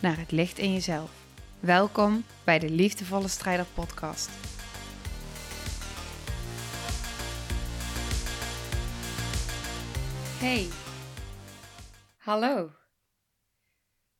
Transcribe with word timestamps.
naar 0.00 0.18
het 0.18 0.30
licht 0.30 0.58
in 0.58 0.72
jezelf. 0.72 1.26
Welkom 1.60 2.24
bij 2.44 2.58
de 2.58 2.70
Liefdevolle 2.70 3.28
Strijder 3.28 3.66
Podcast. 3.66 4.28
Hey, 10.38 10.68
hallo. 12.16 12.72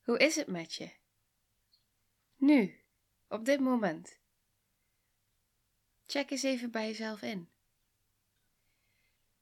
Hoe 0.03 0.19
is 0.19 0.37
het 0.37 0.47
met 0.47 0.75
je? 0.75 0.91
Nu, 2.37 2.81
op 3.29 3.45
dit 3.45 3.61
moment. 3.61 4.19
Check 6.07 6.31
eens 6.31 6.43
even 6.43 6.71
bij 6.71 6.87
jezelf 6.87 7.23
in. 7.23 7.49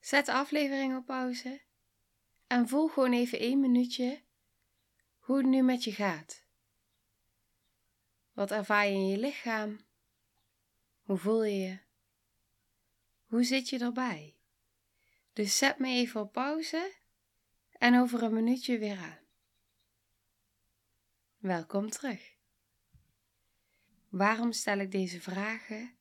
Zet 0.01 0.27
de 0.27 0.32
aflevering 0.32 0.96
op 0.96 1.07
pauze 1.07 1.60
en 2.46 2.68
voel 2.68 2.88
gewoon 2.88 3.12
even 3.12 3.38
één 3.38 3.60
minuutje 3.60 4.27
hoe 5.28 5.37
het 5.37 5.46
nu 5.46 5.62
met 5.62 5.84
je 5.84 5.92
gaat. 5.92 6.45
Wat 8.32 8.51
ervaar 8.51 8.87
je 8.87 8.93
in 8.93 9.07
je 9.07 9.18
lichaam? 9.18 9.80
Hoe 11.02 11.18
voel 11.18 11.45
je 11.45 11.59
je? 11.59 11.79
Hoe 13.26 13.45
zit 13.45 13.68
je 13.68 13.79
erbij? 13.79 14.37
Dus 15.32 15.59
zet 15.59 15.79
me 15.79 15.88
even 15.88 16.20
op 16.20 16.32
pauze 16.32 16.95
en 17.73 18.01
over 18.01 18.23
een 18.23 18.32
minuutje 18.32 18.79
weer 18.79 18.98
aan. 18.98 19.18
Welkom 21.38 21.90
terug. 21.90 22.37
Waarom 24.09 24.52
stel 24.52 24.79
ik 24.79 24.90
deze 24.90 25.20
vragen? 25.20 25.96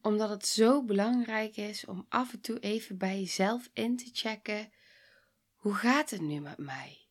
Omdat 0.00 0.30
het 0.30 0.46
zo 0.46 0.84
belangrijk 0.84 1.56
is 1.56 1.84
om 1.84 2.06
af 2.08 2.32
en 2.32 2.40
toe 2.40 2.58
even 2.60 2.98
bij 2.98 3.18
jezelf 3.18 3.70
in 3.72 3.96
te 3.96 4.10
checken: 4.12 4.72
hoe 5.54 5.74
gaat 5.74 6.10
het 6.10 6.20
nu 6.20 6.40
met 6.40 6.58
mij? 6.58 7.09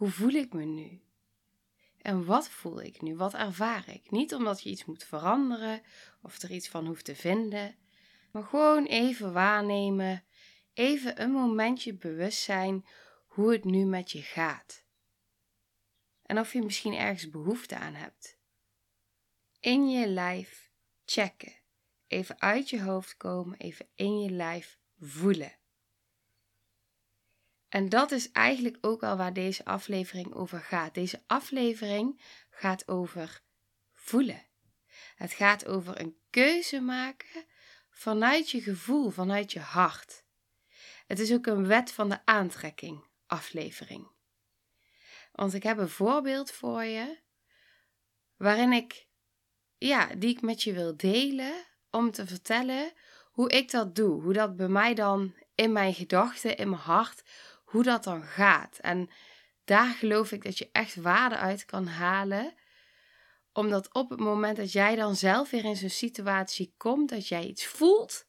Hoe 0.00 0.10
voel 0.10 0.30
ik 0.30 0.52
me 0.52 0.64
nu? 0.64 1.02
En 1.98 2.24
wat 2.24 2.48
voel 2.48 2.82
ik 2.82 3.00
nu? 3.00 3.16
Wat 3.16 3.34
ervaar 3.34 3.88
ik? 3.88 4.10
Niet 4.10 4.34
omdat 4.34 4.62
je 4.62 4.70
iets 4.70 4.84
moet 4.84 5.04
veranderen 5.04 5.82
of 6.22 6.42
er 6.42 6.50
iets 6.50 6.68
van 6.68 6.86
hoeft 6.86 7.04
te 7.04 7.16
vinden, 7.16 7.76
maar 8.32 8.42
gewoon 8.42 8.86
even 8.86 9.32
waarnemen, 9.32 10.24
even 10.72 11.22
een 11.22 11.30
momentje 11.30 11.94
bewust 11.94 12.42
zijn 12.42 12.86
hoe 13.26 13.52
het 13.52 13.64
nu 13.64 13.84
met 13.84 14.10
je 14.10 14.22
gaat. 14.22 14.84
En 16.22 16.38
of 16.38 16.52
je 16.52 16.62
misschien 16.62 16.94
ergens 16.94 17.30
behoefte 17.30 17.76
aan 17.76 17.94
hebt. 17.94 18.38
In 19.58 19.90
je 19.90 20.06
lijf 20.06 20.70
checken. 21.04 21.54
Even 22.06 22.40
uit 22.40 22.70
je 22.70 22.82
hoofd 22.82 23.16
komen, 23.16 23.58
even 23.58 23.86
in 23.94 24.20
je 24.20 24.30
lijf 24.30 24.78
voelen. 25.00 25.59
En 27.70 27.88
dat 27.88 28.10
is 28.10 28.30
eigenlijk 28.30 28.76
ook 28.80 29.02
al 29.02 29.16
waar 29.16 29.32
deze 29.32 29.64
aflevering 29.64 30.34
over 30.34 30.60
gaat. 30.60 30.94
Deze 30.94 31.22
aflevering 31.26 32.20
gaat 32.50 32.88
over 32.88 33.42
voelen. 33.92 34.42
Het 35.14 35.32
gaat 35.32 35.66
over 35.66 36.00
een 36.00 36.16
keuze 36.30 36.80
maken 36.80 37.44
vanuit 37.90 38.50
je 38.50 38.60
gevoel, 38.60 39.10
vanuit 39.10 39.52
je 39.52 39.60
hart. 39.60 40.24
Het 41.06 41.18
is 41.18 41.32
ook 41.32 41.46
een 41.46 41.66
wet 41.66 41.92
van 41.92 42.08
de 42.08 42.18
aantrekking 42.24 43.04
aflevering. 43.26 44.08
Want 45.32 45.54
ik 45.54 45.62
heb 45.62 45.78
een 45.78 45.88
voorbeeld 45.88 46.50
voor 46.50 46.84
je 46.84 47.18
waarin 48.36 48.72
ik 48.72 49.06
ja, 49.78 50.14
die 50.14 50.30
ik 50.30 50.42
met 50.42 50.62
je 50.62 50.72
wil 50.72 50.96
delen 50.96 51.64
om 51.90 52.10
te 52.10 52.26
vertellen 52.26 52.92
hoe 53.30 53.50
ik 53.50 53.70
dat 53.70 53.94
doe, 53.94 54.22
hoe 54.22 54.32
dat 54.32 54.56
bij 54.56 54.68
mij 54.68 54.94
dan 54.94 55.34
in 55.54 55.72
mijn 55.72 55.94
gedachten, 55.94 56.56
in 56.56 56.68
mijn 56.68 56.82
hart, 56.82 57.22
hoe 57.70 57.82
dat 57.82 58.04
dan 58.04 58.22
gaat. 58.22 58.78
En 58.78 59.10
daar 59.64 59.94
geloof 59.94 60.32
ik 60.32 60.42
dat 60.42 60.58
je 60.58 60.68
echt 60.72 60.94
waarde 60.94 61.36
uit 61.36 61.64
kan 61.64 61.86
halen. 61.86 62.54
Omdat 63.52 63.94
op 63.94 64.10
het 64.10 64.18
moment 64.18 64.56
dat 64.56 64.72
jij 64.72 64.96
dan 64.96 65.16
zelf 65.16 65.50
weer 65.50 65.64
in 65.64 65.76
zo'n 65.76 65.88
situatie 65.88 66.74
komt, 66.76 67.08
dat 67.08 67.28
jij 67.28 67.46
iets 67.46 67.66
voelt. 67.66 68.28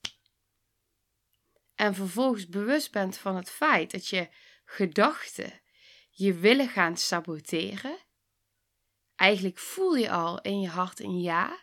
En 1.75 1.95
vervolgens 1.95 2.47
bewust 2.47 2.91
bent 2.91 3.17
van 3.17 3.35
het 3.35 3.49
feit 3.49 3.91
dat 3.91 4.07
je 4.07 4.29
gedachten 4.65 5.61
je 6.09 6.33
willen 6.33 6.69
gaan 6.69 6.97
saboteren. 6.97 7.97
Eigenlijk 9.15 9.57
voel 9.57 9.95
je 9.95 10.11
al 10.11 10.41
in 10.41 10.59
je 10.59 10.67
hart 10.67 10.99
een 10.99 11.21
ja. 11.21 11.59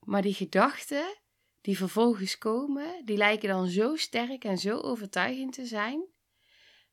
Maar 0.00 0.22
die 0.22 0.34
gedachten 0.34 1.18
die 1.60 1.76
vervolgens 1.76 2.38
komen, 2.38 3.04
die 3.04 3.16
lijken 3.16 3.48
dan 3.48 3.68
zo 3.68 3.96
sterk 3.96 4.44
en 4.44 4.58
zo 4.58 4.80
overtuigend 4.80 5.52
te 5.52 5.66
zijn 5.66 6.14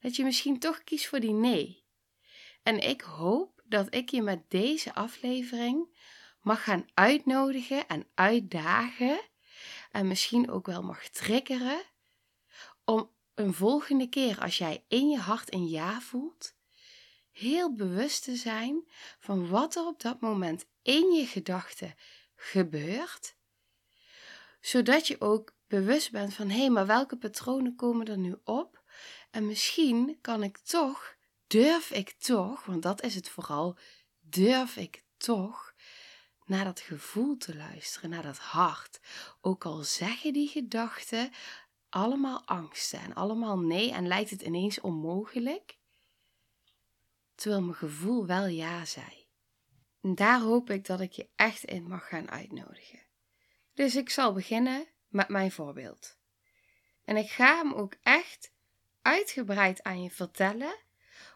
dat 0.04 0.16
je 0.16 0.24
misschien 0.24 0.60
toch 0.60 0.84
kiest 0.84 1.08
voor 1.08 1.20
die 1.20 1.34
nee. 1.34 1.84
En 2.64 2.80
ik 2.80 3.02
hoop 3.02 3.62
dat 3.66 3.96
ik 3.96 4.10
je 4.10 4.22
met 4.22 4.50
deze 4.50 4.94
aflevering 4.94 5.98
mag 6.42 6.64
gaan 6.64 6.86
uitnodigen 6.94 7.88
en 7.88 8.08
uitdagen 8.14 9.22
en 9.92 10.08
misschien 10.08 10.52
ook 10.52 10.66
wel 10.66 10.84
mag 10.84 11.08
triggeren 11.08 11.82
om 12.86 13.12
een 13.34 13.54
volgende 13.54 14.10
keer 14.10 14.42
als 14.42 14.58
jij 14.58 14.86
in 14.88 15.10
je 15.10 15.18
hart 15.18 15.54
een 15.54 15.68
ja 15.68 16.02
voelt, 16.02 16.56
heel 17.32 17.74
bewust 17.74 18.24
te 18.24 18.36
zijn 18.36 18.90
van 19.20 19.50
wat 19.50 19.76
er 19.76 19.86
op 19.86 20.02
dat 20.02 20.20
moment 20.20 20.66
in 20.82 21.12
je 21.12 21.26
gedachten 21.26 21.96
gebeurt, 22.36 23.36
zodat 24.62 25.08
je 25.08 25.22
ook 25.22 25.56
bewust 25.68 26.12
bent 26.12 26.34
van 26.34 26.50
hé, 26.50 26.60
hey, 26.60 26.70
maar 26.70 26.86
welke 26.86 27.18
patronen 27.18 27.76
komen 27.76 28.08
er 28.08 28.18
nu 28.18 28.36
op 28.44 28.83
en 29.34 29.46
misschien 29.46 30.18
kan 30.22 30.44
ik 30.44 30.58
toch, 30.58 31.16
durf 31.48 31.92
ik 31.92 32.12
toch, 32.12 32.66
want 32.66 32.84
dat 32.84 33.04
is 33.04 33.16
het 33.16 33.30
vooral, 33.30 33.78
durf 34.22 34.76
ik 34.78 35.04
toch 35.18 35.74
naar 36.46 36.66
dat 36.66 36.80
gevoel 36.80 37.38
te 37.38 37.56
luisteren, 37.56 38.10
naar 38.10 38.24
dat 38.24 38.38
hart. 38.38 39.00
Ook 39.42 39.66
al 39.66 39.84
zeggen 39.84 40.34
die 40.34 40.48
gedachten 40.48 41.32
allemaal 41.90 42.42
angsten 42.46 43.00
en 43.00 43.14
allemaal 43.14 43.60
nee 43.60 43.92
en 43.92 44.08
lijkt 44.08 44.30
het 44.30 44.42
ineens 44.42 44.82
onmogelijk, 44.82 45.78
terwijl 47.36 47.62
mijn 47.62 47.78
gevoel 47.78 48.26
wel 48.26 48.46
ja 48.46 48.86
zei. 48.86 49.28
En 50.02 50.16
daar 50.16 50.40
hoop 50.40 50.70
ik 50.70 50.86
dat 50.86 51.00
ik 51.00 51.12
je 51.12 51.30
echt 51.36 51.64
in 51.64 51.88
mag 51.88 52.08
gaan 52.08 52.32
uitnodigen. 52.32 53.00
Dus 53.74 53.96
ik 53.96 54.10
zal 54.10 54.34
beginnen 54.34 54.88
met 55.08 55.28
mijn 55.28 55.52
voorbeeld. 55.52 56.18
En 57.06 57.18
ik 57.18 57.30
ga 57.30 57.58
hem 57.58 57.74
ook 57.74 57.96
echt 58.02 58.53
uitgebreid 59.04 59.84
aan 59.84 60.04
je 60.04 60.10
vertellen, 60.10 60.76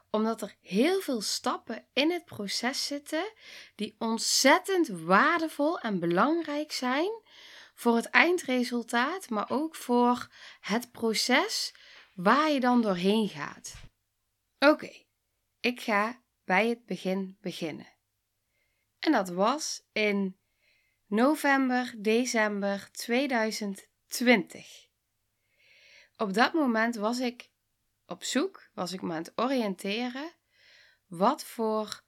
omdat 0.09 0.41
er 0.41 0.55
heel 0.61 1.01
veel 1.01 1.21
stappen 1.21 1.85
in 1.93 2.11
het 2.11 2.25
proces 2.25 2.85
zitten 2.85 3.31
die 3.75 3.95
ontzettend 3.99 4.87
waardevol 4.87 5.79
en 5.79 5.99
belangrijk 5.99 6.71
zijn 6.71 7.21
voor 7.73 7.95
het 7.95 8.05
eindresultaat, 8.05 9.29
maar 9.29 9.49
ook 9.49 9.75
voor 9.75 10.27
het 10.59 10.91
proces 10.91 11.73
waar 12.13 12.51
je 12.51 12.59
dan 12.59 12.81
doorheen 12.81 13.29
gaat. 13.29 13.73
Oké, 14.59 15.05
ik 15.59 15.81
ga 15.81 16.21
bij 16.43 16.67
het 16.67 16.85
begin 16.85 17.37
beginnen. 17.41 17.87
En 18.99 19.11
dat 19.11 19.29
was 19.29 19.83
in 19.91 20.37
november, 21.05 21.93
december 21.97 22.89
2020. 22.91 24.87
Op 26.17 26.33
dat 26.33 26.53
moment 26.53 26.95
was 26.95 27.19
ik 27.19 27.49
op 28.07 28.23
zoek, 28.23 28.69
was 28.73 28.91
ik 28.91 29.01
me 29.01 29.11
aan 29.11 29.17
het 29.17 29.31
oriënteren 29.35 30.31
wat 31.05 31.43
voor 31.43 32.03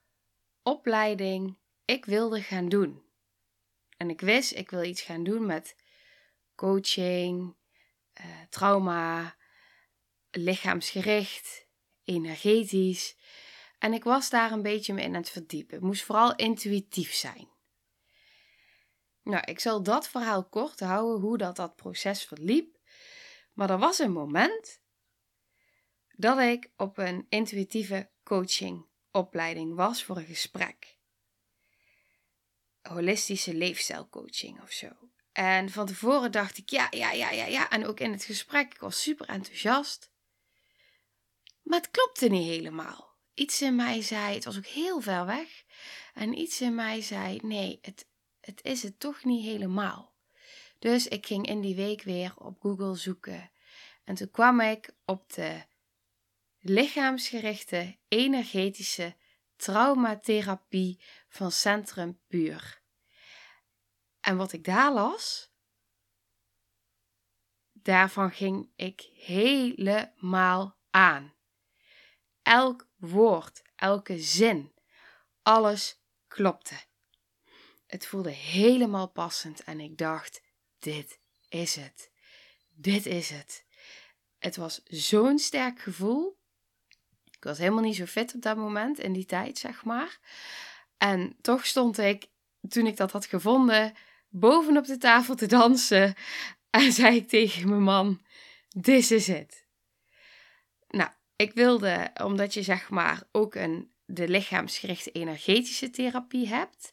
opleiding 0.62 1.58
ik 1.84 2.04
wilde 2.04 2.42
gaan 2.42 2.68
doen. 2.68 3.04
En 3.96 4.10
ik 4.10 4.20
wist, 4.20 4.52
ik 4.52 4.70
wil 4.70 4.82
iets 4.82 5.02
gaan 5.02 5.24
doen 5.24 5.46
met 5.46 5.76
coaching, 6.54 7.54
uh, 8.20 8.26
trauma, 8.50 9.36
lichaamsgericht, 10.30 11.66
energetisch. 12.04 13.16
En 13.78 13.92
ik 13.92 14.04
was 14.04 14.30
daar 14.30 14.52
een 14.52 14.62
beetje 14.62 14.92
mee 14.92 15.04
in 15.04 15.14
het 15.14 15.30
verdiepen. 15.30 15.74
Het 15.74 15.84
moest 15.84 16.02
vooral 16.02 16.34
intuïtief 16.36 17.12
zijn. 17.12 17.48
Nou, 19.22 19.42
ik 19.44 19.60
zal 19.60 19.82
dat 19.82 20.08
verhaal 20.08 20.44
kort 20.44 20.80
houden, 20.80 21.20
hoe 21.20 21.38
dat, 21.38 21.56
dat 21.56 21.76
proces 21.76 22.24
verliep. 22.24 22.78
Maar 23.52 23.70
er 23.70 23.78
was 23.78 23.98
een 23.98 24.12
moment 24.12 24.80
dat 26.20 26.38
ik 26.38 26.70
op 26.76 26.98
een 26.98 27.26
intuïtieve 27.28 28.10
coaching 28.24 28.86
opleiding 29.10 29.74
was 29.74 30.04
voor 30.04 30.16
een 30.16 30.24
gesprek. 30.24 30.98
Holistische 32.82 33.54
leefstijlcoaching 33.54 34.62
of 34.62 34.70
zo. 34.70 34.88
En 35.32 35.70
van 35.70 35.86
tevoren 35.86 36.32
dacht 36.32 36.58
ik 36.58 36.70
ja, 36.70 36.86
ja, 36.90 37.12
ja, 37.12 37.30
ja, 37.30 37.44
ja. 37.44 37.70
En 37.70 37.86
ook 37.86 38.00
in 38.00 38.12
het 38.12 38.24
gesprek, 38.24 38.74
ik 38.74 38.80
was 38.80 39.02
super 39.02 39.28
enthousiast. 39.28 40.10
Maar 41.62 41.78
het 41.78 41.90
klopte 41.90 42.28
niet 42.28 42.48
helemaal. 42.48 43.14
Iets 43.34 43.62
in 43.62 43.74
mij 43.74 44.02
zei, 44.02 44.34
het 44.34 44.44
was 44.44 44.56
ook 44.56 44.66
heel 44.66 45.00
ver 45.00 45.26
weg. 45.26 45.64
En 46.14 46.38
iets 46.38 46.60
in 46.60 46.74
mij 46.74 47.00
zei, 47.00 47.38
nee, 47.42 47.78
het, 47.82 48.06
het 48.40 48.62
is 48.62 48.82
het 48.82 49.00
toch 49.00 49.24
niet 49.24 49.44
helemaal. 49.44 50.14
Dus 50.78 51.08
ik 51.08 51.26
ging 51.26 51.46
in 51.46 51.60
die 51.60 51.74
week 51.74 52.02
weer 52.02 52.32
op 52.36 52.60
Google 52.60 52.94
zoeken. 52.96 53.50
En 54.04 54.14
toen 54.14 54.30
kwam 54.30 54.60
ik 54.60 54.90
op 55.04 55.32
de 55.32 55.62
lichaamsgerichte 56.60 57.98
energetische 58.08 59.16
traumatherapie 59.56 61.02
van 61.28 61.52
Centrum 61.52 62.20
Puur. 62.26 62.82
En 64.20 64.36
wat 64.36 64.52
ik 64.52 64.64
daar 64.64 64.92
las, 64.92 65.52
daarvan 67.72 68.30
ging 68.30 68.72
ik 68.76 69.10
helemaal 69.14 70.78
aan. 70.90 71.34
Elk 72.42 72.88
woord, 72.96 73.62
elke 73.76 74.18
zin, 74.18 74.74
alles 75.42 76.02
klopte. 76.26 76.88
Het 77.86 78.06
voelde 78.06 78.30
helemaal 78.30 79.08
passend 79.08 79.64
en 79.64 79.80
ik 79.80 79.98
dacht: 79.98 80.42
dit 80.78 81.20
is 81.48 81.76
het. 81.76 82.10
Dit 82.68 83.06
is 83.06 83.30
het. 83.30 83.66
Het 84.38 84.56
was 84.56 84.82
zo'n 84.84 85.38
sterk 85.38 85.80
gevoel. 85.80 86.39
Ik 87.40 87.46
was 87.46 87.58
helemaal 87.58 87.82
niet 87.82 87.96
zo 87.96 88.04
fit 88.04 88.34
op 88.34 88.42
dat 88.42 88.56
moment, 88.56 88.98
in 88.98 89.12
die 89.12 89.24
tijd, 89.24 89.58
zeg 89.58 89.84
maar. 89.84 90.18
En 90.98 91.36
toch 91.40 91.66
stond 91.66 91.98
ik, 91.98 92.26
toen 92.68 92.86
ik 92.86 92.96
dat 92.96 93.12
had 93.12 93.26
gevonden, 93.26 93.94
bovenop 94.28 94.86
de 94.86 94.98
tafel 94.98 95.34
te 95.34 95.46
dansen. 95.46 96.14
En 96.70 96.92
zei 96.92 97.16
ik 97.16 97.28
tegen 97.28 97.68
mijn 97.68 97.82
man: 97.82 98.20
This 98.80 99.10
is 99.10 99.28
it. 99.28 99.66
Nou, 100.88 101.10
ik 101.36 101.52
wilde, 101.52 102.10
omdat 102.22 102.54
je 102.54 102.62
zeg 102.62 102.90
maar 102.90 103.22
ook 103.32 103.54
een, 103.54 103.92
de 104.04 104.28
lichaamsgerichte 104.28 105.10
energetische 105.10 105.90
therapie 105.90 106.48
hebt. 106.48 106.92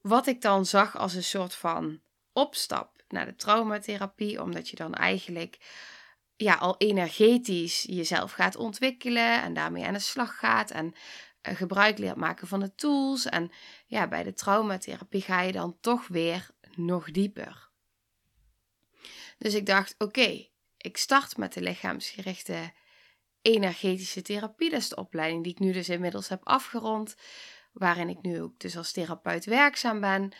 Wat 0.00 0.26
ik 0.26 0.40
dan 0.40 0.66
zag 0.66 0.96
als 0.96 1.14
een 1.14 1.24
soort 1.24 1.54
van 1.54 2.00
opstap 2.32 3.02
naar 3.08 3.26
de 3.26 3.36
traumatherapie, 3.36 4.42
omdat 4.42 4.68
je 4.68 4.76
dan 4.76 4.94
eigenlijk 4.94 5.58
ja, 6.38 6.54
al 6.54 6.74
energetisch 6.78 7.82
jezelf 7.82 8.32
gaat 8.32 8.56
ontwikkelen 8.56 9.42
en 9.42 9.54
daarmee 9.54 9.84
aan 9.84 9.92
de 9.92 9.98
slag 9.98 10.38
gaat 10.38 10.70
en 10.70 10.94
eh, 11.40 11.56
gebruik 11.56 11.98
leert 11.98 12.16
maken 12.16 12.46
van 12.46 12.60
de 12.60 12.74
tools. 12.74 13.26
En 13.26 13.50
ja, 13.86 14.08
bij 14.08 14.22
de 14.22 14.32
traumatherapie 14.32 15.22
ga 15.22 15.40
je 15.40 15.52
dan 15.52 15.76
toch 15.80 16.08
weer 16.08 16.50
nog 16.74 17.10
dieper. 17.10 17.70
Dus 19.38 19.54
ik 19.54 19.66
dacht, 19.66 19.94
oké, 19.98 20.48
ik 20.76 20.96
start 20.96 21.36
met 21.36 21.52
de 21.52 21.60
lichaamsgerichte 21.60 22.72
energetische 23.42 24.22
therapie. 24.22 24.70
Dat 24.70 24.80
is 24.80 24.88
de 24.88 24.96
opleiding 24.96 25.42
die 25.42 25.52
ik 25.52 25.58
nu 25.58 25.72
dus 25.72 25.88
inmiddels 25.88 26.28
heb 26.28 26.44
afgerond, 26.44 27.16
waarin 27.72 28.08
ik 28.08 28.22
nu 28.22 28.42
ook 28.42 28.58
dus 28.58 28.76
als 28.76 28.92
therapeut 28.92 29.44
werkzaam 29.44 30.00
ben. 30.00 30.32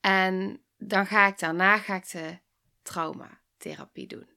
En 0.00 0.62
dan 0.78 1.06
ga 1.06 1.26
ik 1.26 1.38
daarna 1.38 1.78
ga 1.78 1.94
ik 1.94 2.10
de 2.10 2.38
traumatherapie 2.82 4.06
doen. 4.06 4.35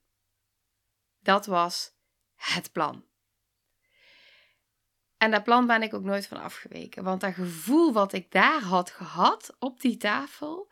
Dat 1.22 1.46
was 1.46 1.92
het 2.34 2.72
plan. 2.72 3.04
En 5.16 5.30
dat 5.30 5.44
plan 5.44 5.66
ben 5.66 5.82
ik 5.82 5.94
ook 5.94 6.02
nooit 6.02 6.26
van 6.26 6.40
afgeweken. 6.40 7.04
Want 7.04 7.20
dat 7.20 7.34
gevoel 7.34 7.92
wat 7.92 8.12
ik 8.12 8.30
daar 8.32 8.60
had 8.62 8.90
gehad 8.90 9.56
op 9.58 9.80
die 9.80 9.96
tafel 9.96 10.68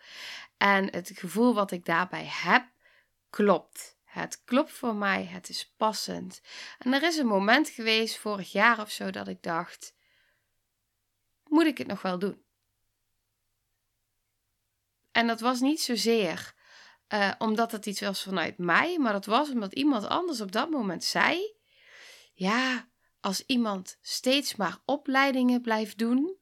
en 0.56 0.93
het 0.93 1.11
gevoel 1.15 1.55
wat 1.55 1.71
ik 1.71 1.85
daarbij 1.85 2.27
heb, 2.31 2.69
klopt. 3.31 3.97
Het 4.05 4.45
klopt 4.45 4.73
voor 4.73 4.95
mij, 4.95 5.25
het 5.25 5.49
is 5.49 5.75
passend. 5.77 6.41
En 6.79 6.93
er 6.93 7.03
is 7.03 7.17
een 7.17 7.27
moment 7.27 7.69
geweest, 7.69 8.19
vorig 8.19 8.53
jaar 8.53 8.81
of 8.81 8.91
zo, 8.91 9.11
dat 9.11 9.29
ik 9.29 9.43
dacht: 9.43 9.95
moet 11.45 11.67
ik 11.67 11.79
het 11.79 11.87
nog 11.87 12.03
wel 12.03 12.19
doen? 12.19 12.43
En 15.12 15.27
dat 15.27 15.41
was 15.41 15.61
niet 15.61 15.81
zozeer 15.81 16.55
uh, 17.15 17.33
omdat 17.39 17.73
het 17.73 17.87
iets 17.87 18.01
was 18.01 18.23
vanuit 18.23 18.59
mij, 18.59 18.99
maar 18.99 19.13
dat 19.13 19.27
was 19.27 19.51
omdat 19.51 19.73
iemand 19.73 20.07
anders 20.07 20.41
op 20.41 20.53
dat 20.53 20.71
moment 20.71 21.05
zei: 21.05 21.55
Ja, 22.35 22.89
als 23.21 23.43
iemand 23.47 23.99
steeds 24.01 24.57
maar 24.57 24.79
opleidingen 24.85 25.61
blijft 25.61 25.99
doen, 25.99 26.37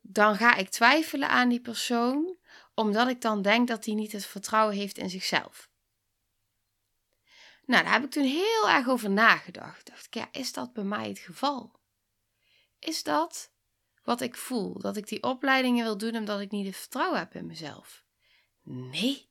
dan 0.00 0.36
ga 0.36 0.54
ik 0.54 0.68
twijfelen 0.68 1.28
aan 1.28 1.48
die 1.48 1.60
persoon, 1.60 2.36
omdat 2.74 3.08
ik 3.08 3.20
dan 3.20 3.42
denk 3.42 3.68
dat 3.68 3.84
hij 3.84 3.94
niet 3.94 4.12
het 4.12 4.26
vertrouwen 4.26 4.76
heeft 4.76 4.98
in 4.98 5.10
zichzelf. 5.10 5.70
Nou, 7.64 7.82
daar 7.84 7.92
heb 7.92 8.04
ik 8.04 8.10
toen 8.10 8.24
heel 8.24 8.68
erg 8.68 8.88
over 8.88 9.10
nagedacht. 9.10 9.86
Dacht 9.86 10.06
ik, 10.06 10.14
ja, 10.14 10.28
is 10.32 10.52
dat 10.52 10.72
bij 10.72 10.84
mij 10.84 11.08
het 11.08 11.18
geval? 11.18 11.80
Is 12.78 13.02
dat 13.02 13.50
wat 14.02 14.20
ik 14.20 14.36
voel? 14.36 14.78
Dat 14.78 14.96
ik 14.96 15.08
die 15.08 15.22
opleidingen 15.22 15.84
wil 15.84 15.98
doen 15.98 16.16
omdat 16.16 16.40
ik 16.40 16.50
niet 16.50 16.66
het 16.66 16.76
vertrouwen 16.76 17.18
heb 17.18 17.34
in 17.34 17.46
mezelf? 17.46 18.01
Nee. 18.62 19.30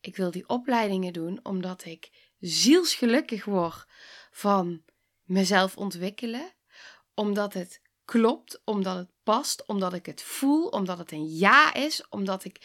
Ik 0.00 0.16
wil 0.16 0.30
die 0.30 0.48
opleidingen 0.48 1.12
doen 1.12 1.40
omdat 1.42 1.84
ik 1.84 2.10
zielsgelukkig 2.40 3.44
word 3.44 3.86
van 4.30 4.84
mezelf 5.22 5.76
ontwikkelen, 5.76 6.52
omdat 7.14 7.52
het 7.52 7.82
klopt, 8.04 8.60
omdat 8.64 8.96
het 8.96 9.10
past, 9.22 9.66
omdat 9.66 9.92
ik 9.92 10.06
het 10.06 10.22
voel, 10.22 10.68
omdat 10.68 10.98
het 10.98 11.12
een 11.12 11.36
ja 11.36 11.74
is, 11.74 12.08
omdat 12.08 12.44
ik 12.44 12.60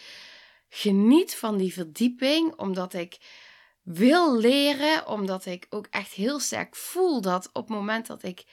geniet 0.69 1.35
van 1.35 1.57
die 1.57 1.73
verdieping, 1.73 2.55
omdat 2.55 2.93
ik 2.93 3.17
wil 3.81 4.37
leren, 4.37 5.07
omdat 5.07 5.45
ik 5.45 5.65
ook 5.69 5.87
echt 5.89 6.11
heel 6.11 6.39
sterk 6.39 6.75
voel 6.75 7.21
dat 7.21 7.49
op 7.53 7.67
het 7.67 7.77
moment 7.77 8.07
dat 8.07 8.23
ik 8.23 8.43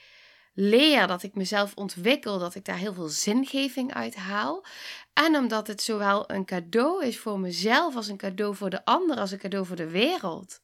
leer, 0.53 1.07
dat 1.07 1.23
ik 1.23 1.35
mezelf 1.35 1.75
ontwikkel, 1.75 2.39
dat 2.39 2.55
ik 2.55 2.65
daar 2.65 2.77
heel 2.77 2.93
veel 2.93 3.07
zingeving 3.07 3.93
uit 3.93 4.15
haal. 4.15 4.65
En 5.13 5.35
omdat 5.35 5.67
het 5.67 5.81
zowel 5.81 6.31
een 6.31 6.45
cadeau 6.45 7.05
is 7.05 7.19
voor 7.19 7.39
mezelf 7.39 7.95
als 7.95 8.07
een 8.07 8.17
cadeau 8.17 8.55
voor 8.55 8.69
de 8.69 8.85
ander, 8.85 9.17
als 9.17 9.31
een 9.31 9.37
cadeau 9.37 9.65
voor 9.65 9.75
de 9.75 9.89
wereld. 9.89 10.61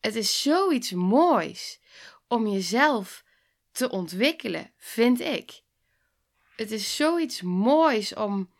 Het 0.00 0.14
is 0.14 0.42
zoiets 0.42 0.92
moois 0.92 1.80
om 2.28 2.46
jezelf 2.46 3.24
te 3.72 3.90
ontwikkelen, 3.90 4.72
vind 4.76 5.20
ik. 5.20 5.62
Het 6.56 6.70
is 6.70 6.96
zoiets 6.96 7.42
moois 7.42 8.14
om 8.14 8.50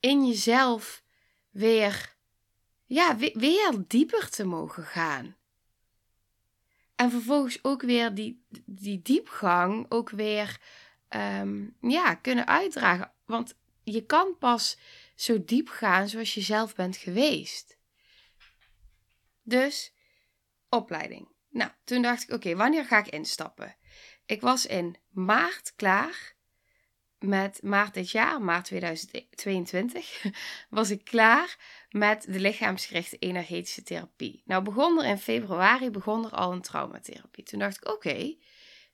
in 0.00 0.26
jezelf 0.26 1.02
weer, 1.50 2.16
ja, 2.86 3.16
weer 3.16 3.84
dieper 3.86 4.30
te 4.30 4.44
mogen 4.44 4.84
gaan. 4.84 5.36
En 7.00 7.10
vervolgens 7.10 7.64
ook 7.64 7.82
weer 7.82 8.14
die, 8.14 8.44
die 8.64 9.02
diepgang 9.02 9.86
ook 9.88 10.10
weer 10.10 10.60
ehm, 11.08 11.66
ja, 11.80 12.14
kunnen 12.14 12.46
uitdragen. 12.46 13.12
Want 13.24 13.54
je 13.82 14.06
kan 14.06 14.36
pas 14.38 14.78
zo 15.14 15.44
diep 15.44 15.68
gaan 15.68 16.08
zoals 16.08 16.34
je 16.34 16.40
zelf 16.40 16.74
bent 16.74 16.96
geweest. 16.96 17.76
Dus 19.42 19.92
opleiding. 20.68 21.28
Nou, 21.48 21.70
toen 21.84 22.02
dacht 22.02 22.22
ik, 22.22 22.30
oké, 22.30 22.56
wanneer 22.56 22.84
ga 22.84 22.98
ik 22.98 23.08
instappen? 23.08 23.76
Ik 24.26 24.40
was 24.40 24.66
in 24.66 24.96
maart 25.08 25.72
klaar 25.76 26.34
met 27.18 27.62
maart 27.62 27.94
dit 27.94 28.10
jaar, 28.10 28.42
maart 28.42 28.64
2022, 28.64 30.24
was 30.70 30.90
ik 30.90 31.04
klaar 31.04 31.56
met 31.90 32.24
de 32.28 32.40
lichaamsgerichte 32.40 33.18
energetische 33.18 33.82
therapie. 33.82 34.42
Nou 34.44 34.62
begon 34.62 34.98
er 35.02 35.08
in 35.08 35.18
februari 35.18 35.90
begon 35.90 36.24
er 36.24 36.30
al 36.30 36.52
een 36.52 36.62
traumatherapie. 36.62 37.44
Toen 37.44 37.58
dacht 37.58 37.76
ik, 37.76 37.88
oké, 37.88 38.34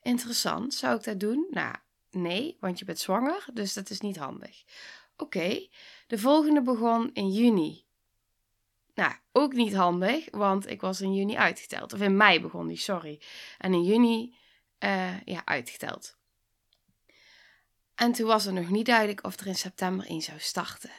interessant, 0.02 0.74
zou 0.74 0.96
ik 0.96 1.04
dat 1.04 1.20
doen? 1.20 1.46
Nou, 1.50 1.74
nee, 2.10 2.56
want 2.60 2.78
je 2.78 2.84
bent 2.84 2.98
zwanger, 2.98 3.46
dus 3.52 3.72
dat 3.72 3.90
is 3.90 4.00
niet 4.00 4.16
handig. 4.16 4.64
Oké, 5.16 5.66
de 6.06 6.18
volgende 6.18 6.62
begon 6.62 7.10
in 7.12 7.32
juni. 7.32 7.84
Nou, 8.94 9.12
ook 9.32 9.52
niet 9.52 9.74
handig, 9.74 10.28
want 10.30 10.70
ik 10.70 10.80
was 10.80 11.00
in 11.00 11.14
juni 11.14 11.36
uitgeteld. 11.36 11.92
Of 11.92 12.00
in 12.00 12.16
mei 12.16 12.40
begon 12.40 12.66
die, 12.66 12.76
sorry. 12.76 13.20
En 13.58 13.72
in 13.72 13.82
juni, 13.82 14.36
uh, 14.78 15.20
ja, 15.20 15.42
uitgeteld. 15.44 16.16
En 17.94 18.12
toen 18.12 18.26
was 18.26 18.46
er 18.46 18.52
nog 18.52 18.68
niet 18.68 18.86
duidelijk 18.86 19.24
of 19.24 19.40
er 19.40 19.46
in 19.46 19.54
september 19.54 20.06
één 20.06 20.22
zou 20.22 20.38
starten. 20.38 20.90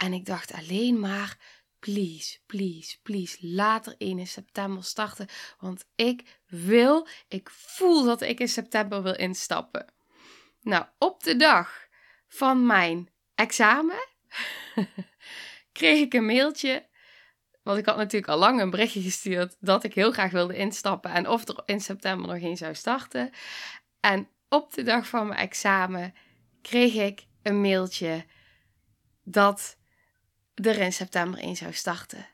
En 0.00 0.12
ik 0.12 0.24
dacht 0.24 0.52
alleen 0.52 1.00
maar, 1.00 1.36
please, 1.78 2.38
please, 2.46 2.98
please, 3.02 3.56
er 3.84 3.94
één 3.98 4.18
in 4.18 4.26
september 4.26 4.84
starten. 4.84 5.28
Want 5.58 5.84
ik 5.94 6.40
wil, 6.46 7.08
ik 7.28 7.50
voel 7.50 8.04
dat 8.04 8.20
ik 8.20 8.40
in 8.40 8.48
september 8.48 9.02
wil 9.02 9.16
instappen. 9.16 9.92
Nou, 10.60 10.84
op 10.98 11.22
de 11.22 11.36
dag 11.36 11.86
van 12.28 12.66
mijn 12.66 13.08
examen 13.34 14.08
kreeg 15.72 16.00
ik 16.00 16.14
een 16.14 16.26
mailtje. 16.26 16.88
Want 17.62 17.78
ik 17.78 17.86
had 17.86 17.96
natuurlijk 17.96 18.32
al 18.32 18.38
lang 18.38 18.60
een 18.60 18.70
berichtje 18.70 19.02
gestuurd 19.02 19.56
dat 19.58 19.84
ik 19.84 19.94
heel 19.94 20.12
graag 20.12 20.30
wilde 20.30 20.56
instappen 20.56 21.10
en 21.10 21.28
of 21.28 21.48
er 21.48 21.62
in 21.64 21.80
september 21.80 22.28
nog 22.28 22.42
één 22.42 22.56
zou 22.56 22.74
starten. 22.74 23.30
En 24.00 24.28
op 24.48 24.74
de 24.74 24.82
dag 24.82 25.06
van 25.06 25.26
mijn 25.26 25.40
examen 25.40 26.14
kreeg 26.62 26.94
ik 26.94 27.26
een 27.42 27.60
mailtje 27.60 28.24
dat 29.22 29.78
er 30.62 30.78
in 30.78 30.92
september 30.92 31.40
1 31.40 31.56
zou 31.56 31.72
starten. 31.72 32.28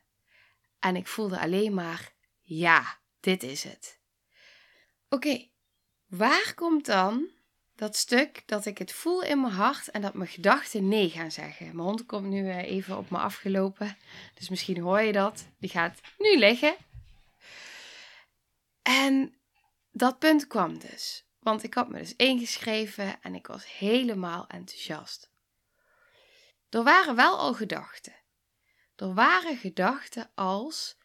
En 0.79 0.97
ik 0.97 1.07
voelde 1.07 1.39
alleen 1.39 1.75
maar, 1.75 2.13
ja, 2.41 2.99
dit 3.21 3.43
is 3.43 3.65
het. 3.65 3.99
Oké, 5.09 5.49
waar 6.07 6.53
komt 6.55 6.87
dan 6.87 7.29
dat 7.75 7.97
stuk 7.97 8.43
dat 8.47 8.67
ik 8.67 8.79
het 8.79 8.93
voel 8.93 9.23
in 9.23 9.41
mijn 9.41 9.53
hart 9.53 9.91
en 9.91 10.03
dat 10.03 10.15
mijn 10.15 10.29
gedachten 10.31 10.89
nee 10.89 11.11
gaan 11.11 11.31
zeggen? 11.31 11.67
Mijn 11.67 11.89
hond 11.89 12.07
komt 12.07 12.27
nu 12.27 12.51
eh, 12.51 12.63
even 12.63 12.99
op 12.99 13.11
me 13.11 13.19
afgelopen, 13.19 13.97
dus 14.35 14.49
misschien 14.49 14.81
hoor 14.81 15.01
je 15.01 15.13
dat. 15.13 15.47
Die 15.59 15.71
gaat 15.71 16.01
nu 16.19 16.39
liggen. 16.39 16.77
En 18.83 19.35
dat 19.91 20.19
punt 20.19 20.47
kwam 20.47 20.79
dus. 20.79 21.25
Want 21.39 21.63
ik 21.63 21.75
had 21.75 21.89
me 21.89 21.99
dus 21.99 22.17
ingeschreven 22.17 23.23
en 23.23 23.35
ik 23.35 23.47
was 23.47 23.77
helemaal 23.79 24.47
enthousiast. 24.47 25.31
Er 26.69 26.83
waren 26.83 27.17
wel 27.17 27.39
al 27.39 27.55
gedachten. 27.55 28.15
Er 28.97 29.15
waren 29.15 29.57
gedachten 29.57 30.31
als: 30.35 30.97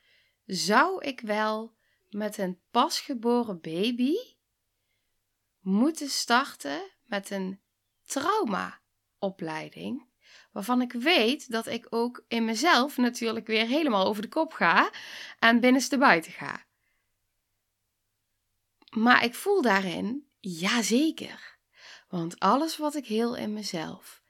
zou 0.46 1.06
ik 1.06 1.22
wel 1.22 1.76
met 2.10 2.38
een 2.38 2.60
pasgeboren 2.72 3.62
baby 3.62 4.16
moeten 5.60 6.10
starten 6.10 6.82
met 7.06 7.30
een 7.30 7.62
traumaopleiding? 8.06 10.10
Waarvan 10.52 10.82
ik 10.82 10.92
weet 10.92 11.52
dat 11.52 11.68
ik 11.68 11.88
ook 11.90 12.24
in 12.28 12.46
mezelf 12.46 12.98
natuurlijk 12.98 13.48
weer 13.48 13.68
helemaal 13.68 14.06
over 14.06 14.22
de 14.22 14.28
kop 14.28 14.54
ga 14.54 14.92
en 15.40 15.60
binnenste 15.60 15.98
buiten 15.98 16.32
ga. 16.32 16.66
Maar 18.90 19.24
ik 19.24 19.36
voel 19.36 19.62
daarin 19.62 20.28
Jazeker. 20.40 21.60
Want 22.10 22.40
alles 22.40 22.78
wat 22.78 22.96
ik 22.96 23.06
heel 23.06 23.36
in 23.36 23.54
mezelf, 23.54 24.21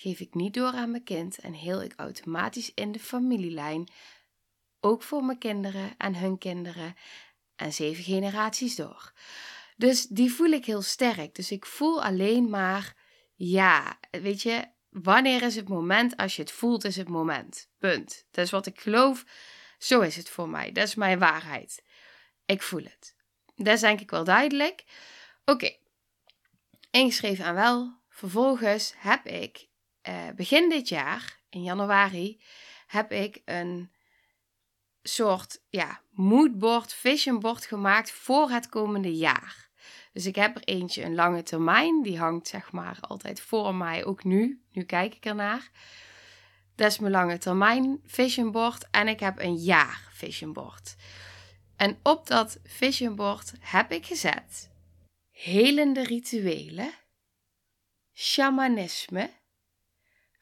geef 0.00 0.20
ik 0.20 0.34
niet 0.34 0.54
door 0.54 0.72
aan 0.72 0.90
mijn 0.90 1.04
kind 1.04 1.38
en 1.38 1.52
heel 1.52 1.82
ik 1.82 1.92
automatisch 1.96 2.74
in 2.74 2.92
de 2.92 2.98
familielijn. 2.98 3.88
Ook 4.80 5.02
voor 5.02 5.24
mijn 5.24 5.38
kinderen 5.38 5.94
en 5.96 6.14
hun 6.14 6.38
kinderen 6.38 6.94
en 7.56 7.72
zeven 7.72 8.04
generaties 8.04 8.76
door. 8.76 9.12
Dus 9.76 10.06
die 10.06 10.32
voel 10.32 10.50
ik 10.50 10.64
heel 10.64 10.82
sterk. 10.82 11.34
Dus 11.34 11.50
ik 11.50 11.66
voel 11.66 12.02
alleen 12.02 12.50
maar, 12.50 12.96
ja, 13.34 13.98
weet 14.10 14.42
je, 14.42 14.68
wanneer 14.88 15.42
is 15.42 15.56
het 15.56 15.68
moment? 15.68 16.16
Als 16.16 16.36
je 16.36 16.42
het 16.42 16.52
voelt, 16.52 16.84
is 16.84 16.96
het 16.96 17.08
moment. 17.08 17.68
Punt. 17.78 18.26
Dat 18.30 18.44
is 18.44 18.50
wat 18.50 18.66
ik 18.66 18.80
geloof. 18.80 19.24
Zo 19.78 20.00
is 20.00 20.16
het 20.16 20.28
voor 20.28 20.48
mij. 20.48 20.72
Dat 20.72 20.86
is 20.86 20.94
mijn 20.94 21.18
waarheid. 21.18 21.82
Ik 22.46 22.62
voel 22.62 22.82
het. 22.82 23.14
Dat 23.56 23.74
is 23.74 23.80
denk 23.80 24.00
ik 24.00 24.10
wel 24.10 24.24
duidelijk. 24.24 24.84
Oké, 25.44 25.76
ingeschreven 26.90 27.44
aan 27.44 27.54
wel. 27.54 27.98
Vervolgens 28.08 28.94
heb 28.96 29.26
ik 29.26 29.68
eh, 30.02 30.28
begin 30.36 30.68
dit 30.68 30.88
jaar, 30.88 31.40
in 31.48 31.62
januari, 31.62 32.40
heb 32.86 33.12
ik 33.12 33.42
een 33.44 33.90
soort 35.02 35.62
ja, 35.68 36.00
moodboard, 36.10 36.92
visionboard 36.92 37.64
gemaakt 37.64 38.10
voor 38.10 38.50
het 38.50 38.68
komende 38.68 39.16
jaar. 39.16 39.68
Dus 40.12 40.26
ik 40.26 40.34
heb 40.34 40.56
er 40.56 40.62
eentje 40.64 41.02
een 41.02 41.14
lange 41.14 41.42
termijn, 41.42 42.02
die 42.02 42.18
hangt 42.18 42.48
zeg 42.48 42.72
maar 42.72 42.98
altijd 43.00 43.40
voor 43.40 43.74
mij, 43.74 44.04
ook 44.04 44.24
nu. 44.24 44.62
Nu 44.72 44.82
kijk 44.82 45.14
ik 45.14 45.24
ernaar. 45.24 45.70
Dat 46.74 46.90
is 46.90 46.98
mijn 46.98 47.12
lange 47.12 47.38
termijn 47.38 48.00
visionboard 48.04 48.90
en 48.90 49.08
ik 49.08 49.20
heb 49.20 49.38
een 49.38 49.56
jaar 49.56 50.08
visionboard. 50.12 50.96
En 51.76 51.98
op 52.02 52.26
dat 52.26 52.58
visionboard 52.64 53.52
heb 53.60 53.92
ik 53.92 54.06
gezet 54.06 54.70
helende 55.30 56.04
rituelen, 56.04 56.90
shamanisme, 58.14 59.30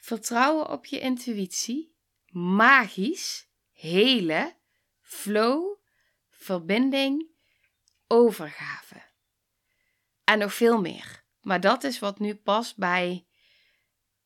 vertrouwen 0.08 0.68
op 0.68 0.86
je 0.86 1.00
intuïtie, 1.00 1.94
magisch, 2.30 3.48
hele, 3.72 4.56
flow, 5.00 5.78
verbinding, 6.30 7.26
overgave. 8.06 9.02
En 10.24 10.38
nog 10.38 10.54
veel 10.54 10.80
meer. 10.80 11.24
Maar 11.40 11.60
dat 11.60 11.84
is 11.84 11.98
wat 11.98 12.18
nu 12.18 12.34
past 12.34 12.76
bij 12.76 13.26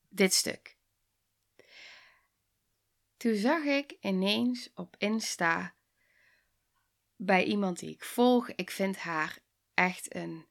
dit 0.09 0.35
stuk. 0.35 0.77
Toen 3.17 3.35
zag 3.35 3.63
ik 3.63 3.97
ineens 4.01 4.71
op 4.75 4.95
Insta 4.99 5.75
bij 7.17 7.45
iemand 7.45 7.79
die 7.79 7.91
ik 7.91 8.05
volg, 8.05 8.51
ik 8.51 8.71
vind 8.71 8.97
haar 8.97 9.39
echt 9.75 10.15
een 10.15 10.47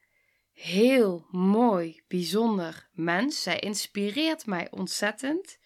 heel 0.54 1.28
mooi, 1.32 2.04
bijzonder 2.08 2.90
mens. 2.92 3.42
Zij 3.42 3.60
inspireert 3.60 4.46
mij 4.46 4.72
ontzettend. 4.72 5.58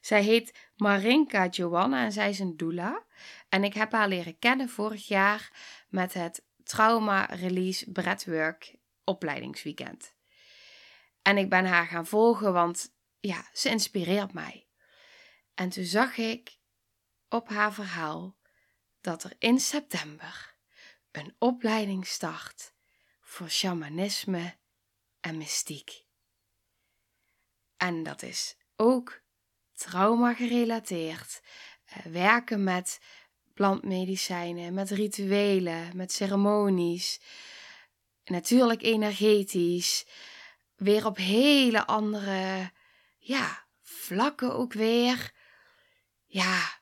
Zij 0.00 0.22
heet 0.22 0.58
Marinka 0.76 1.46
Joanna 1.46 2.04
en 2.04 2.12
zij 2.12 2.30
is 2.30 2.38
een 2.38 2.56
doula. 2.56 3.04
En 3.48 3.64
ik 3.64 3.74
heb 3.74 3.92
haar 3.92 4.08
leren 4.08 4.38
kennen 4.38 4.68
vorig 4.68 5.08
jaar 5.08 5.50
met 5.88 6.12
het 6.12 6.44
Trauma 6.64 7.24
Release 7.24 7.90
Breathwork 7.90 8.76
opleidingsweekend. 9.04 10.14
En 11.22 11.36
ik 11.38 11.48
ben 11.48 11.64
haar 11.64 11.86
gaan 11.86 12.06
volgen, 12.06 12.52
want 12.52 12.94
ja, 13.20 13.48
ze 13.52 13.68
inspireert 13.68 14.32
mij. 14.32 14.66
En 15.54 15.68
toen 15.68 15.84
zag 15.84 16.16
ik 16.16 16.56
op 17.28 17.48
haar 17.48 17.72
verhaal 17.72 18.36
dat 19.00 19.24
er 19.24 19.32
in 19.38 19.60
september 19.60 20.54
een 21.10 21.34
opleiding 21.38 22.06
start 22.06 22.71
voor 23.32 23.48
shamanisme 23.48 24.56
en 25.20 25.36
mystiek. 25.36 26.04
En 27.76 28.02
dat 28.02 28.22
is 28.22 28.56
ook 28.76 29.20
trauma 29.74 30.34
gerelateerd. 30.34 31.40
Uh, 31.90 32.12
werken 32.12 32.64
met 32.64 33.00
plantmedicijnen, 33.54 34.74
met 34.74 34.90
rituelen, 34.90 35.96
met 35.96 36.12
ceremonies. 36.12 37.20
Natuurlijk 38.24 38.82
energetisch. 38.82 40.06
Weer 40.76 41.06
op 41.06 41.16
hele 41.16 41.86
andere 41.86 42.70
ja, 43.18 43.66
vlakken 43.82 44.54
ook 44.54 44.72
weer. 44.72 45.32
Ja, 46.26 46.80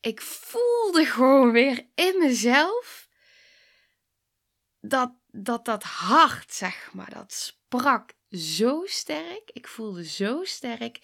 ik 0.00 0.20
voelde 0.20 1.04
gewoon 1.04 1.52
weer 1.52 1.86
in 1.94 2.18
mezelf 2.18 3.03
dat, 4.88 5.12
dat 5.30 5.64
dat 5.64 5.82
hart, 5.82 6.54
zeg 6.54 6.90
maar, 6.92 7.10
dat 7.10 7.32
sprak 7.32 8.12
zo 8.30 8.82
sterk. 8.84 9.50
Ik 9.52 9.68
voelde 9.68 10.04
zo 10.04 10.44
sterk. 10.44 11.00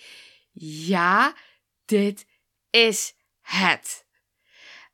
Ja, 0.62 1.34
dit 1.84 2.26
is 2.70 3.14
het. 3.40 4.06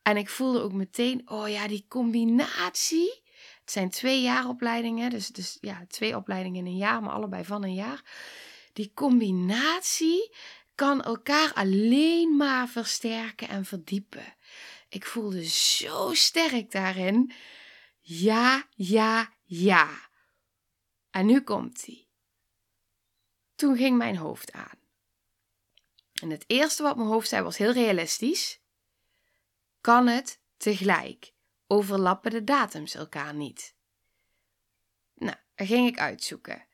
En 0.03 0.17
ik 0.17 0.29
voelde 0.29 0.61
ook 0.61 0.73
meteen, 0.73 1.31
oh 1.31 1.49
ja, 1.49 1.69
die 1.69 1.85
combinatie. 1.89 3.25
Het 3.61 3.71
zijn 3.71 3.91
twee 3.91 4.23
jaaropleidingen, 4.23 5.11
dus, 5.11 5.29
dus 5.29 5.59
ja, 5.61 5.85
twee 5.89 6.17
opleidingen 6.17 6.59
in 6.59 6.73
een 6.73 6.77
jaar, 6.77 7.03
maar 7.03 7.13
allebei 7.13 7.45
van 7.45 7.65
een 7.65 7.75
jaar. 7.75 8.03
Die 8.73 8.93
combinatie 8.95 10.35
kan 10.75 11.03
elkaar 11.03 11.53
alleen 11.55 12.37
maar 12.37 12.69
versterken 12.69 13.49
en 13.49 13.65
verdiepen. 13.65 14.35
Ik 14.89 15.07
voelde 15.07 15.45
zo 15.49 16.15
sterk 16.15 16.71
daarin 16.71 17.33
ja, 18.09 18.69
ja, 18.71 19.33
ja. 19.43 20.09
En 21.11 21.27
nu 21.27 21.41
komt 21.41 21.87
hij. 21.87 22.09
Toen 23.55 23.77
ging 23.77 23.97
mijn 23.97 24.17
hoofd 24.17 24.53
aan. 24.53 24.79
En 26.13 26.31
het 26.31 26.45
eerste 26.47 26.83
wat 26.83 26.97
mijn 26.97 27.09
hoofd 27.09 27.29
zei 27.29 27.43
was 27.43 27.57
heel 27.57 27.73
realistisch. 27.73 28.61
Kan 29.81 30.07
het 30.07 30.41
tegelijk? 30.57 31.33
Overlappen 31.67 32.31
de 32.31 32.45
datums 32.45 32.95
elkaar 32.95 33.35
niet? 33.35 33.77
Nou, 35.15 35.37
dat 35.55 35.67
ging 35.67 35.89
ik 35.89 35.99
uitzoeken. 35.99 36.67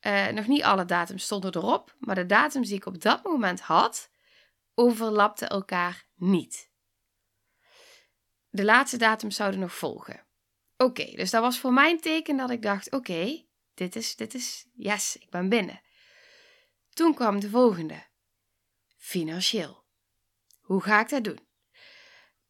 Uh, 0.00 0.28
nog 0.28 0.46
niet 0.46 0.62
alle 0.62 0.84
datums 0.84 1.24
stonden 1.24 1.54
erop, 1.56 1.96
maar 1.98 2.14
de 2.14 2.26
datums 2.26 2.68
die 2.68 2.76
ik 2.76 2.86
op 2.86 3.00
dat 3.00 3.22
moment 3.22 3.60
had, 3.60 4.10
overlapten 4.74 5.48
elkaar 5.48 6.06
niet. 6.14 6.70
De 8.48 8.64
laatste 8.64 8.96
datums 8.96 9.36
zouden 9.36 9.60
nog 9.60 9.74
volgen. 9.74 10.23
Oké, 10.76 11.04
dus 11.16 11.30
dat 11.30 11.42
was 11.42 11.58
voor 11.58 11.72
mij 11.72 11.90
een 11.90 12.00
teken 12.00 12.36
dat 12.36 12.50
ik 12.50 12.62
dacht: 12.62 12.92
oké, 12.92 13.44
dit 13.74 13.96
is, 13.96 14.16
dit 14.16 14.34
is, 14.34 14.66
yes, 14.72 15.16
ik 15.16 15.30
ben 15.30 15.48
binnen. 15.48 15.80
Toen 16.92 17.14
kwam 17.14 17.40
de 17.40 17.48
volgende: 17.48 18.06
financieel. 18.96 19.84
Hoe 20.60 20.82
ga 20.82 21.00
ik 21.00 21.08
dat 21.08 21.24
doen? 21.24 21.38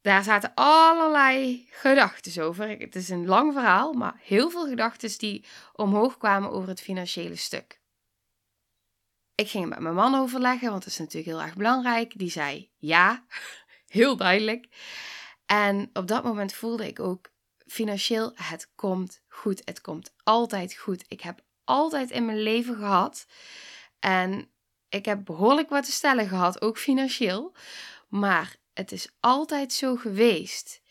Daar 0.01 0.23
zaten 0.23 0.51
allerlei 0.55 1.67
gedachten 1.71 2.43
over. 2.43 2.69
Het 2.69 2.95
is 2.95 3.09
een 3.09 3.25
lang 3.25 3.53
verhaal, 3.53 3.93
maar 3.93 4.19
heel 4.21 4.49
veel 4.49 4.67
gedachten 4.67 5.17
die 5.17 5.45
omhoog 5.73 6.17
kwamen 6.17 6.51
over 6.51 6.69
het 6.69 6.81
financiële 6.81 7.35
stuk. 7.35 7.79
Ik 9.35 9.49
ging 9.49 9.63
het 9.63 9.73
met 9.73 9.81
mijn 9.81 9.95
man 9.95 10.15
overleggen, 10.15 10.69
want 10.69 10.83
dat 10.83 10.91
is 10.91 10.97
natuurlijk 10.97 11.27
heel 11.27 11.41
erg 11.41 11.55
belangrijk. 11.55 12.17
Die 12.17 12.29
zei 12.29 12.71
ja, 12.77 13.25
heel 13.87 14.15
duidelijk. 14.15 14.67
En 15.45 15.89
op 15.93 16.07
dat 16.07 16.23
moment 16.23 16.53
voelde 16.53 16.87
ik 16.87 16.99
ook 16.99 17.33
financieel, 17.65 18.31
het 18.35 18.71
komt 18.75 19.21
goed. 19.27 19.61
Het 19.65 19.81
komt 19.81 20.13
altijd 20.23 20.75
goed. 20.75 21.03
Ik 21.07 21.21
heb 21.21 21.43
altijd 21.63 22.11
in 22.11 22.25
mijn 22.25 22.41
leven 22.41 22.75
gehad. 22.75 23.25
En 23.99 24.51
ik 24.89 25.05
heb 25.05 25.25
behoorlijk 25.25 25.69
wat 25.69 25.85
te 25.85 25.91
stellen 25.91 26.27
gehad, 26.27 26.61
ook 26.61 26.77
financieel. 26.77 27.55
Maar 28.07 28.55
het 28.73 28.91
is 28.91 29.09
altijd 29.19 29.73
zo 29.73 29.95
geweest 29.95 30.81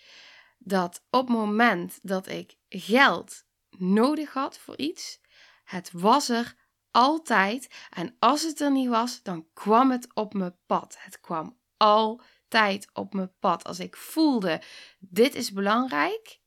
dat 0.58 1.02
op 1.10 1.28
het 1.28 1.36
moment 1.36 1.98
dat 2.02 2.26
ik 2.26 2.56
geld 2.68 3.44
nodig 3.70 4.32
had 4.32 4.58
voor 4.58 4.76
iets, 4.76 5.20
het 5.64 5.90
was 5.92 6.28
er 6.28 6.54
altijd. 6.90 7.74
En 7.90 8.16
als 8.18 8.42
het 8.42 8.60
er 8.60 8.70
niet 8.70 8.88
was, 8.88 9.22
dan 9.22 9.46
kwam 9.52 9.90
het 9.90 10.14
op 10.14 10.34
mijn 10.34 10.56
pad. 10.66 10.96
Het 10.98 11.20
kwam 11.20 11.58
altijd 11.76 12.88
op 12.92 13.14
mijn 13.14 13.32
pad. 13.38 13.64
Als 13.64 13.78
ik 13.78 13.96
voelde, 13.96 14.62
dit 14.98 15.34
is 15.34 15.52
belangrijk, 15.52 16.40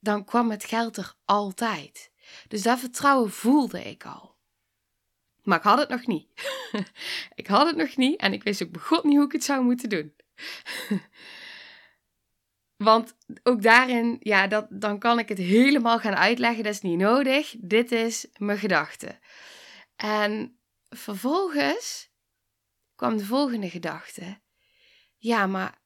dan 0.00 0.24
kwam 0.24 0.50
het 0.50 0.64
geld 0.64 0.96
er 0.96 1.14
altijd. 1.24 2.10
Dus 2.48 2.62
dat 2.62 2.78
vertrouwen 2.78 3.30
voelde 3.30 3.82
ik 3.82 4.04
al. 4.04 4.36
Maar 5.42 5.58
ik 5.58 5.64
had 5.64 5.78
het 5.78 5.88
nog 5.88 6.06
niet. 6.06 6.28
ik 7.34 7.46
had 7.46 7.66
het 7.66 7.76
nog 7.76 7.96
niet 7.96 8.20
en 8.20 8.32
ik 8.32 8.42
wist 8.42 8.62
ook 8.62 8.70
begot 8.70 9.04
niet 9.04 9.16
hoe 9.16 9.26
ik 9.26 9.32
het 9.32 9.44
zou 9.44 9.64
moeten 9.64 9.88
doen. 9.88 10.14
Want 12.76 13.16
ook 13.42 13.62
daarin, 13.62 14.16
ja, 14.20 14.46
dat, 14.46 14.66
dan 14.70 14.98
kan 14.98 15.18
ik 15.18 15.28
het 15.28 15.38
helemaal 15.38 15.98
gaan 15.98 16.16
uitleggen. 16.16 16.64
Dat 16.64 16.72
is 16.72 16.80
niet 16.80 16.98
nodig. 16.98 17.54
Dit 17.58 17.92
is 17.92 18.26
mijn 18.36 18.58
gedachte. 18.58 19.18
En 19.96 20.58
vervolgens 20.88 22.10
kwam 22.94 23.16
de 23.16 23.24
volgende 23.24 23.70
gedachte. 23.70 24.40
Ja, 25.16 25.46
maar, 25.46 25.78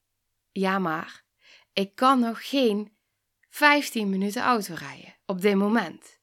ja, 0.53 0.79
maar, 0.79 1.25
ik 1.73 1.95
kan 1.95 2.19
nog 2.19 2.49
geen 2.49 2.97
15 3.55 4.11
minuten 4.11 4.43
auto 4.43 4.75
rijden 4.75 5.15
op 5.27 5.41
dit 5.41 5.55
moment. 5.55 6.21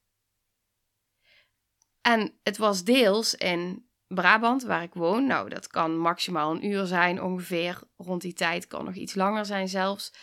En 2.02 2.40
het 2.44 2.58
was 2.58 2.84
deels 2.84 3.36
in 3.36 3.90
Brabant, 4.08 4.64
waar 4.64 4.84
ik 4.84 4.94
woon. 4.94 5.26
Nou, 5.26 5.50
dat 5.50 5.68
kan 5.68 5.98
maximaal 5.98 6.52
een 6.52 6.66
uur 6.66 6.86
zijn 6.86 7.22
ongeveer. 7.22 7.82
Rond 7.98 8.22
die 8.22 8.34
tijd 8.34 8.68
kan 8.68 8.86
nog 8.86 8.94
iets 8.94 9.16
langer 9.16 9.46
zijn 9.46 9.68
zelfs. 9.68 10.14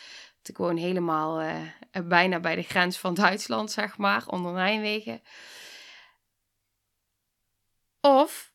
Ik 0.42 0.56
woon 0.56 0.76
helemaal 0.76 1.42
uh, 1.42 1.62
bijna 2.04 2.40
bij 2.40 2.54
de 2.54 2.62
grens 2.62 2.98
van 2.98 3.14
Duitsland, 3.14 3.70
zeg 3.70 3.96
maar, 3.96 4.26
onder 4.26 4.52
Nijmegen. 4.52 5.22
Of, 8.00 8.52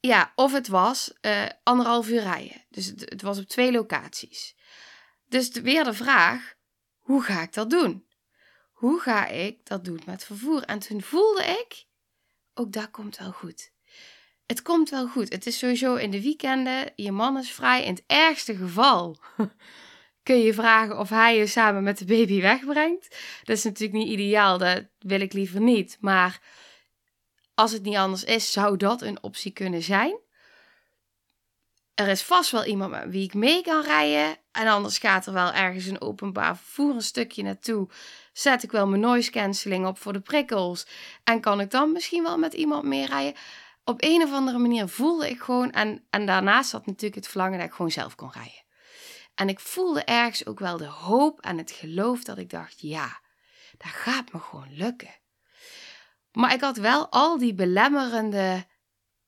ja, 0.00 0.32
of 0.34 0.52
het 0.52 0.68
was 0.68 1.12
uh, 1.20 1.46
anderhalf 1.62 2.08
uur 2.08 2.22
rijden. 2.22 2.64
Dus 2.68 2.86
het, 2.86 3.00
het, 3.00 3.22
was 3.22 3.38
op 3.38 3.44
twee 3.44 3.72
locaties. 3.72 4.56
Dus 5.28 5.48
weer 5.48 5.84
de 5.84 5.94
vraag, 5.94 6.53
hoe 7.04 7.22
ga 7.22 7.42
ik 7.42 7.52
dat 7.52 7.70
doen? 7.70 8.06
Hoe 8.72 9.00
ga 9.00 9.26
ik 9.26 9.66
dat 9.66 9.84
doen 9.84 10.00
met 10.06 10.24
vervoer? 10.24 10.62
En 10.62 10.78
toen 10.78 11.02
voelde 11.02 11.42
ik, 11.42 11.84
ook 12.54 12.72
dat 12.72 12.90
komt 12.90 13.18
wel 13.18 13.32
goed. 13.32 13.72
Het 14.46 14.62
komt 14.62 14.90
wel 14.90 15.08
goed. 15.08 15.32
Het 15.32 15.46
is 15.46 15.58
sowieso 15.58 15.94
in 15.94 16.10
de 16.10 16.22
weekenden, 16.22 16.92
je 16.96 17.12
man 17.12 17.38
is 17.38 17.50
vrij. 17.50 17.84
In 17.84 17.94
het 17.94 18.04
ergste 18.06 18.56
geval 18.56 19.18
kun 20.22 20.38
je 20.38 20.54
vragen 20.54 20.98
of 20.98 21.08
hij 21.08 21.36
je 21.36 21.46
samen 21.46 21.82
met 21.82 21.98
de 21.98 22.04
baby 22.04 22.40
wegbrengt. 22.40 23.16
Dat 23.42 23.56
is 23.56 23.64
natuurlijk 23.64 23.98
niet 23.98 24.08
ideaal, 24.08 24.58
dat 24.58 24.84
wil 24.98 25.20
ik 25.20 25.32
liever 25.32 25.60
niet. 25.60 25.96
Maar 26.00 26.40
als 27.54 27.72
het 27.72 27.82
niet 27.82 27.96
anders 27.96 28.24
is, 28.24 28.52
zou 28.52 28.76
dat 28.76 29.02
een 29.02 29.22
optie 29.22 29.52
kunnen 29.52 29.82
zijn. 29.82 30.18
Er 31.94 32.08
is 32.08 32.22
vast 32.22 32.50
wel 32.50 32.64
iemand 32.64 32.90
met 32.90 33.10
wie 33.10 33.24
ik 33.24 33.34
mee 33.34 33.62
kan 33.62 33.82
rijden. 33.82 34.36
En 34.52 34.66
anders 34.66 34.98
gaat 34.98 35.26
er 35.26 35.32
wel 35.32 35.52
ergens 35.52 35.86
een 35.86 36.00
openbaar 36.00 36.56
vervoer 36.56 36.94
een 36.94 37.02
stukje 37.02 37.42
naartoe. 37.42 37.88
Zet 38.32 38.62
ik 38.62 38.70
wel 38.70 38.86
mijn 38.86 39.00
noise 39.00 39.30
cancelling 39.30 39.86
op 39.86 39.98
voor 39.98 40.12
de 40.12 40.20
prikkels. 40.20 40.86
En 41.24 41.40
kan 41.40 41.60
ik 41.60 41.70
dan 41.70 41.92
misschien 41.92 42.22
wel 42.22 42.38
met 42.38 42.52
iemand 42.52 42.84
mee 42.84 43.06
rijden. 43.06 43.40
Op 43.84 44.02
een 44.02 44.22
of 44.22 44.32
andere 44.32 44.58
manier 44.58 44.88
voelde 44.88 45.30
ik 45.30 45.40
gewoon. 45.40 45.70
En, 45.70 46.06
en 46.10 46.26
daarnaast 46.26 46.70
zat 46.70 46.86
natuurlijk 46.86 47.14
het 47.14 47.28
verlangen 47.28 47.58
dat 47.58 47.66
ik 47.66 47.74
gewoon 47.74 47.90
zelf 47.90 48.14
kon 48.14 48.32
rijden. 48.32 48.62
En 49.34 49.48
ik 49.48 49.60
voelde 49.60 50.04
ergens 50.04 50.46
ook 50.46 50.58
wel 50.58 50.76
de 50.76 50.86
hoop 50.86 51.40
en 51.40 51.58
het 51.58 51.70
geloof 51.70 52.24
dat 52.24 52.38
ik 52.38 52.50
dacht: 52.50 52.80
ja, 52.80 53.20
dat 53.78 53.90
gaat 53.90 54.32
me 54.32 54.38
gewoon 54.38 54.76
lukken. 54.76 55.14
Maar 56.32 56.52
ik 56.52 56.60
had 56.60 56.76
wel 56.76 57.08
al 57.08 57.38
die 57.38 57.54
belemmerende 57.54 58.66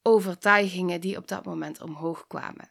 overtuigingen 0.06 1.00
die 1.00 1.16
op 1.16 1.28
dat 1.28 1.44
moment 1.44 1.80
omhoog 1.80 2.26
kwamen. 2.26 2.70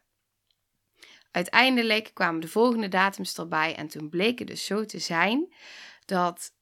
Uiteindelijk 1.32 2.12
kwamen 2.14 2.42
de 2.42 2.48
volgende 2.48 2.88
datums 2.88 3.38
erbij 3.38 3.76
en 3.76 3.88
toen 3.88 4.10
bleek 4.10 4.40
het 4.40 4.48
dus 4.48 4.66
zo 4.66 4.86
te 4.86 5.00
zijn 5.00 5.54
dat 6.06 6.54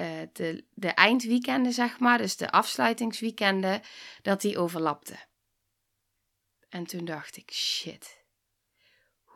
uh, 0.00 0.06
de, 0.32 0.64
de 0.74 0.88
eindweekenden, 0.88 1.72
zeg 1.72 1.98
maar, 1.98 2.18
dus 2.18 2.36
de 2.36 2.50
afsluitingsweekenden, 2.50 3.82
dat 4.22 4.40
die 4.40 4.58
overlapten. 4.58 5.18
En 6.68 6.84
toen 6.84 7.04
dacht 7.04 7.36
ik, 7.36 7.52
shit, 7.52 8.24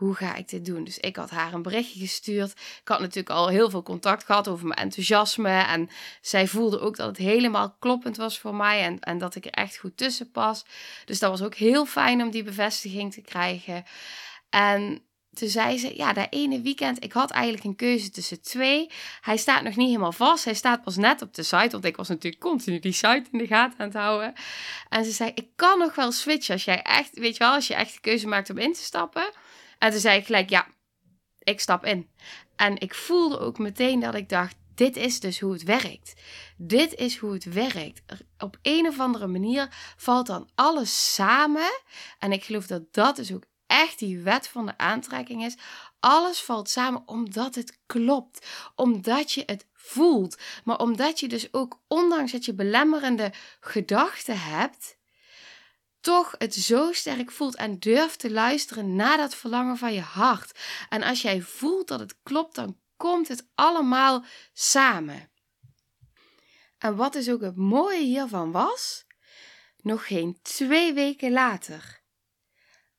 hoe 0.02 0.14
ga 0.14 0.34
ik 0.34 0.48
dit 0.48 0.64
doen? 0.64 0.84
Dus 0.84 0.98
ik 0.98 1.16
had 1.16 1.30
haar 1.30 1.52
een 1.52 1.62
berichtje 1.62 2.00
gestuurd. 2.00 2.50
Ik 2.50 2.88
had 2.88 3.00
natuurlijk 3.00 3.30
al 3.30 3.48
heel 3.48 3.70
veel 3.70 3.82
contact 3.82 4.24
gehad 4.24 4.48
over 4.48 4.66
mijn 4.66 4.80
enthousiasme. 4.80 5.62
En 5.62 5.88
zij 6.20 6.46
voelde 6.46 6.80
ook 6.80 6.96
dat 6.96 7.06
het 7.06 7.16
helemaal 7.16 7.76
kloppend 7.78 8.16
was 8.16 8.38
voor 8.38 8.54
mij. 8.54 8.82
En, 8.82 9.00
en 9.00 9.18
dat 9.18 9.34
ik 9.34 9.44
er 9.44 9.50
echt 9.50 9.76
goed 9.76 9.96
tussen 9.96 10.30
pas. 10.30 10.64
Dus 11.04 11.18
dat 11.18 11.30
was 11.30 11.42
ook 11.42 11.54
heel 11.54 11.86
fijn 11.86 12.22
om 12.22 12.30
die 12.30 12.42
bevestiging 12.42 13.12
te 13.12 13.20
krijgen. 13.20 13.84
En 14.50 15.02
toen 15.34 15.48
zei 15.48 15.78
ze, 15.78 15.96
ja, 15.96 16.12
dat 16.12 16.26
ene 16.30 16.60
weekend, 16.60 17.04
ik 17.04 17.12
had 17.12 17.30
eigenlijk 17.30 17.64
een 17.64 17.76
keuze 17.76 18.10
tussen 18.10 18.42
twee. 18.42 18.90
Hij 19.20 19.36
staat 19.36 19.62
nog 19.62 19.76
niet 19.76 19.88
helemaal 19.88 20.12
vast. 20.12 20.44
Hij 20.44 20.54
staat 20.54 20.82
pas 20.82 20.96
net 20.96 21.22
op 21.22 21.34
de 21.34 21.42
site, 21.42 21.70
want 21.70 21.84
ik 21.84 21.96
was 21.96 22.08
natuurlijk 22.08 22.42
continu 22.42 22.78
die 22.78 22.92
site 22.92 23.24
in 23.32 23.38
de 23.38 23.46
gaten 23.46 23.78
aan 23.78 23.86
het 23.86 23.96
houden. 23.96 24.32
En 24.88 25.04
ze 25.04 25.10
zei, 25.10 25.30
ik 25.34 25.46
kan 25.56 25.78
nog 25.78 25.94
wel 25.94 26.12
switchen 26.12 26.54
als 26.54 26.64
jij 26.64 26.82
echt, 26.82 27.18
weet 27.18 27.36
je 27.36 27.44
wel, 27.44 27.52
als 27.54 27.66
je 27.66 27.74
echt 27.74 27.94
de 27.94 28.00
keuze 28.00 28.26
maakt 28.26 28.50
om 28.50 28.58
in 28.58 28.72
te 28.72 28.82
stappen. 28.82 29.30
En 29.82 29.90
toen 29.90 30.00
zei 30.00 30.18
ik 30.18 30.26
gelijk, 30.26 30.50
ja, 30.50 30.66
ik 31.38 31.60
stap 31.60 31.84
in. 31.84 32.08
En 32.56 32.80
ik 32.80 32.94
voelde 32.94 33.38
ook 33.38 33.58
meteen 33.58 34.00
dat 34.00 34.14
ik 34.14 34.28
dacht, 34.28 34.56
dit 34.74 34.96
is 34.96 35.20
dus 35.20 35.40
hoe 35.40 35.52
het 35.52 35.62
werkt. 35.62 36.14
Dit 36.56 36.94
is 36.94 37.16
hoe 37.16 37.32
het 37.32 37.44
werkt. 37.44 38.02
Op 38.38 38.58
een 38.62 38.86
of 38.86 39.00
andere 39.00 39.26
manier 39.26 39.68
valt 39.96 40.26
dan 40.26 40.48
alles 40.54 41.14
samen. 41.14 41.80
En 42.18 42.32
ik 42.32 42.44
geloof 42.44 42.66
dat 42.66 42.82
dat 42.90 43.16
dus 43.16 43.32
ook 43.32 43.44
echt 43.66 43.98
die 43.98 44.18
wet 44.18 44.48
van 44.48 44.66
de 44.66 44.78
aantrekking 44.78 45.44
is. 45.44 45.56
Alles 46.00 46.40
valt 46.40 46.68
samen 46.68 47.02
omdat 47.06 47.54
het 47.54 47.78
klopt. 47.86 48.46
Omdat 48.74 49.32
je 49.32 49.42
het 49.46 49.66
voelt. 49.74 50.38
Maar 50.64 50.78
omdat 50.78 51.20
je 51.20 51.28
dus 51.28 51.52
ook, 51.52 51.80
ondanks 51.88 52.32
dat 52.32 52.44
je 52.44 52.54
belemmerende 52.54 53.32
gedachten 53.60 54.40
hebt, 54.40 55.00
toch 56.02 56.34
het 56.38 56.54
zo 56.54 56.92
sterk 56.92 57.30
voelt 57.30 57.56
en 57.56 57.78
durft 57.78 58.18
te 58.18 58.30
luisteren 58.30 58.96
naar 58.96 59.16
dat 59.16 59.34
verlangen 59.34 59.76
van 59.76 59.92
je 59.92 60.00
hart. 60.00 60.58
En 60.88 61.02
als 61.02 61.22
jij 61.22 61.40
voelt 61.40 61.88
dat 61.88 62.00
het 62.00 62.16
klopt, 62.22 62.54
dan 62.54 62.78
komt 62.96 63.28
het 63.28 63.48
allemaal 63.54 64.24
samen. 64.52 65.30
En 66.78 66.96
wat 66.96 67.12
dus 67.12 67.30
ook 67.30 67.40
het 67.40 67.56
mooie 67.56 68.02
hiervan 68.02 68.52
was, 68.52 69.06
nog 69.76 70.06
geen 70.06 70.38
twee 70.42 70.92
weken 70.92 71.32
later 71.32 72.02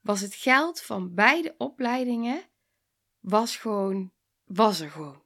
was 0.03 0.21
het 0.21 0.35
geld 0.35 0.81
van 0.81 1.13
beide 1.13 1.55
opleidingen 1.57 2.43
was 3.19 3.57
gewoon, 3.57 4.11
was 4.43 4.79
er 4.79 4.89
gewoon. 4.89 5.23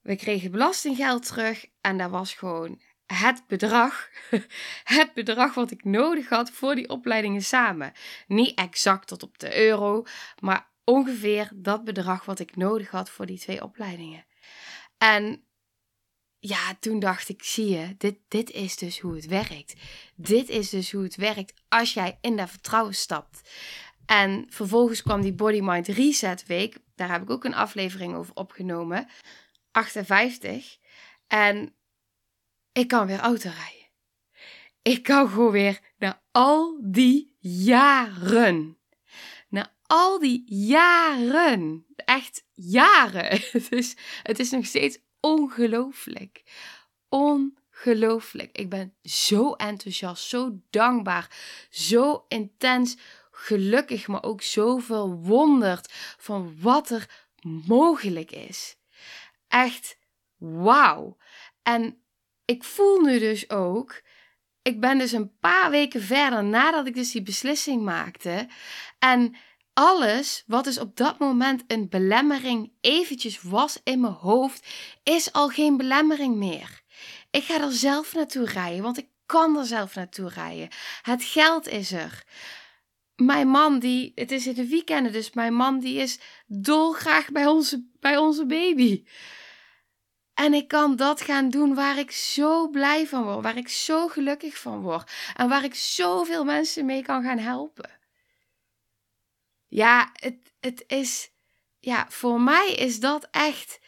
We 0.00 0.16
kregen 0.16 0.50
belastinggeld 0.50 1.26
terug 1.26 1.66
en 1.80 1.98
dat 1.98 2.10
was 2.10 2.34
gewoon 2.34 2.80
het 3.12 3.46
bedrag, 3.46 4.08
het 4.98 5.12
bedrag 5.14 5.54
wat 5.54 5.70
ik 5.70 5.84
nodig 5.84 6.28
had 6.28 6.50
voor 6.50 6.74
die 6.74 6.88
opleidingen 6.88 7.42
samen. 7.42 7.92
Niet 8.26 8.58
exact 8.58 9.08
tot 9.08 9.22
op 9.22 9.38
de 9.38 9.56
euro, 9.56 10.04
maar 10.38 10.70
ongeveer 10.84 11.50
dat 11.54 11.84
bedrag 11.84 12.24
wat 12.24 12.38
ik 12.38 12.56
nodig 12.56 12.90
had 12.90 13.10
voor 13.10 13.26
die 13.26 13.38
twee 13.38 13.62
opleidingen. 13.62 14.24
En 14.98 15.44
ja, 16.38 16.76
toen 16.80 16.98
dacht 16.98 17.28
ik, 17.28 17.42
zie 17.42 17.68
je, 17.68 17.94
dit, 17.98 18.16
dit 18.28 18.50
is 18.50 18.76
dus 18.76 19.00
hoe 19.00 19.14
het 19.14 19.26
werkt. 19.26 19.74
Dit 20.14 20.48
is 20.48 20.70
dus 20.70 20.92
hoe 20.92 21.02
het 21.02 21.16
werkt 21.16 21.54
als 21.68 21.94
jij 21.94 22.18
in 22.20 22.36
dat 22.36 22.50
vertrouwen 22.50 22.94
stapt. 22.94 23.50
En 24.06 24.46
vervolgens 24.48 25.02
kwam 25.02 25.20
die 25.20 25.32
Body 25.32 25.60
Mind 25.60 25.88
Reset 25.88 26.46
Week. 26.46 26.76
Daar 26.94 27.10
heb 27.10 27.22
ik 27.22 27.30
ook 27.30 27.44
een 27.44 27.54
aflevering 27.54 28.14
over 28.14 28.34
opgenomen. 28.34 29.08
58. 29.70 30.76
En 31.26 31.74
ik 32.72 32.88
kan 32.88 33.06
weer 33.06 33.18
auto 33.18 33.48
rijden. 33.48 33.88
Ik 34.82 35.02
kan 35.02 35.28
gewoon 35.28 35.50
weer 35.50 35.80
na 35.98 36.22
al 36.30 36.78
die 36.82 37.36
jaren. 37.38 38.78
Na 39.48 39.74
al 39.86 40.18
die 40.18 40.42
jaren. 40.46 41.86
Echt 41.96 42.44
jaren. 42.52 43.40
Het 43.52 43.72
is, 43.72 43.96
het 44.22 44.38
is 44.38 44.50
nog 44.50 44.66
steeds 44.66 44.98
ongelooflijk. 45.20 46.42
Ongelooflijk. 47.08 48.56
Ik 48.58 48.68
ben 48.68 48.94
zo 49.02 49.52
enthousiast, 49.52 50.28
zo 50.28 50.60
dankbaar, 50.70 51.30
zo 51.70 52.24
intens 52.28 52.96
gelukkig, 53.30 54.06
maar 54.06 54.22
ook 54.22 54.42
zo 54.42 54.78
verwonderd 54.78 55.92
van 56.18 56.60
wat 56.60 56.90
er 56.90 57.26
mogelijk 57.42 58.30
is. 58.30 58.76
Echt 59.48 59.98
wauw. 60.36 61.16
En 61.62 62.01
ik 62.44 62.64
voel 62.64 63.00
nu 63.00 63.18
dus 63.18 63.50
ook, 63.50 64.02
ik 64.62 64.80
ben 64.80 64.98
dus 64.98 65.12
een 65.12 65.38
paar 65.38 65.70
weken 65.70 66.02
verder 66.02 66.44
nadat 66.44 66.86
ik 66.86 66.94
dus 66.94 67.10
die 67.10 67.22
beslissing 67.22 67.82
maakte. 67.82 68.48
En 68.98 69.36
alles 69.72 70.44
wat 70.46 70.64
dus 70.64 70.78
op 70.78 70.96
dat 70.96 71.18
moment 71.18 71.64
een 71.66 71.88
belemmering 71.88 72.72
eventjes 72.80 73.42
was 73.42 73.80
in 73.84 74.00
mijn 74.00 74.12
hoofd, 74.12 74.66
is 75.02 75.32
al 75.32 75.48
geen 75.48 75.76
belemmering 75.76 76.36
meer. 76.36 76.82
Ik 77.30 77.44
ga 77.44 77.60
er 77.60 77.72
zelf 77.72 78.14
naartoe 78.14 78.44
rijden, 78.44 78.82
want 78.82 78.98
ik 78.98 79.08
kan 79.26 79.58
er 79.58 79.64
zelf 79.64 79.94
naartoe 79.94 80.28
rijden. 80.28 80.68
Het 81.02 81.24
geld 81.24 81.68
is 81.68 81.92
er. 81.92 82.24
Mijn 83.16 83.48
man, 83.48 83.78
die, 83.78 84.12
het 84.14 84.30
is 84.30 84.46
in 84.46 84.54
de 84.54 84.68
weekenden, 84.68 85.12
dus 85.12 85.32
mijn 85.32 85.54
man 85.54 85.80
die 85.80 85.98
is 85.98 86.20
dolgraag 86.46 87.30
bij 87.30 87.46
onze, 87.46 87.86
bij 88.00 88.16
onze 88.16 88.46
baby. 88.46 89.04
En 90.34 90.54
ik 90.54 90.68
kan 90.68 90.96
dat 90.96 91.20
gaan 91.20 91.48
doen 91.48 91.74
waar 91.74 91.98
ik 91.98 92.10
zo 92.10 92.68
blij 92.68 93.06
van 93.06 93.22
word, 93.22 93.42
waar 93.42 93.56
ik 93.56 93.68
zo 93.68 94.08
gelukkig 94.08 94.58
van 94.58 94.80
word 94.80 95.10
en 95.36 95.48
waar 95.48 95.64
ik 95.64 95.74
zoveel 95.74 96.44
mensen 96.44 96.84
mee 96.84 97.02
kan 97.02 97.22
gaan 97.22 97.38
helpen. 97.38 97.90
Ja, 99.68 100.10
het, 100.12 100.52
het 100.60 100.84
is, 100.86 101.30
ja, 101.78 102.06
voor 102.08 102.40
mij 102.40 102.72
is 102.72 103.00
dat 103.00 103.28
echt 103.30 103.80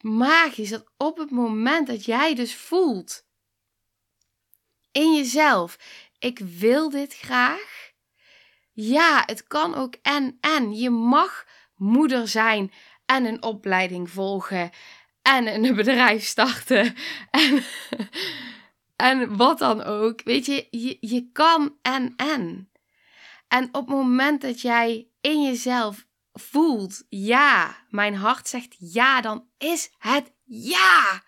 magisch. 0.00 0.70
Dat 0.70 0.90
op 0.96 1.18
het 1.18 1.30
moment 1.30 1.86
dat 1.86 2.04
jij 2.04 2.34
dus 2.34 2.54
voelt 2.54 3.28
in 4.92 5.14
jezelf, 5.14 5.78
ik 6.18 6.38
wil 6.38 6.90
dit 6.90 7.14
graag. 7.14 7.92
Ja, 8.72 9.22
het 9.26 9.46
kan 9.46 9.74
ook 9.74 9.94
en 10.02 10.38
en. 10.40 10.74
Je 10.74 10.90
mag 10.90 11.46
moeder 11.74 12.28
zijn 12.28 12.72
en 13.06 13.24
een 13.24 13.42
opleiding 13.42 14.10
volgen 14.10 14.70
en 15.36 15.64
een 15.64 15.74
bedrijf 15.74 16.24
starten 16.24 16.94
en, 17.30 17.64
en 18.96 19.36
wat 19.36 19.58
dan 19.58 19.82
ook. 19.82 20.22
Weet 20.22 20.46
je, 20.46 20.66
je, 20.70 20.96
je 21.00 21.30
kan 21.32 21.76
en 21.82 22.14
en. 22.16 22.70
En 23.48 23.64
op 23.64 23.86
het 23.86 23.96
moment 23.96 24.40
dat 24.40 24.60
jij 24.60 25.08
in 25.20 25.42
jezelf 25.42 26.06
voelt 26.32 27.04
ja, 27.08 27.76
mijn 27.88 28.14
hart 28.14 28.48
zegt 28.48 28.76
ja, 28.78 29.20
dan 29.20 29.48
is 29.58 29.90
het 29.98 30.32
ja. 30.44 31.22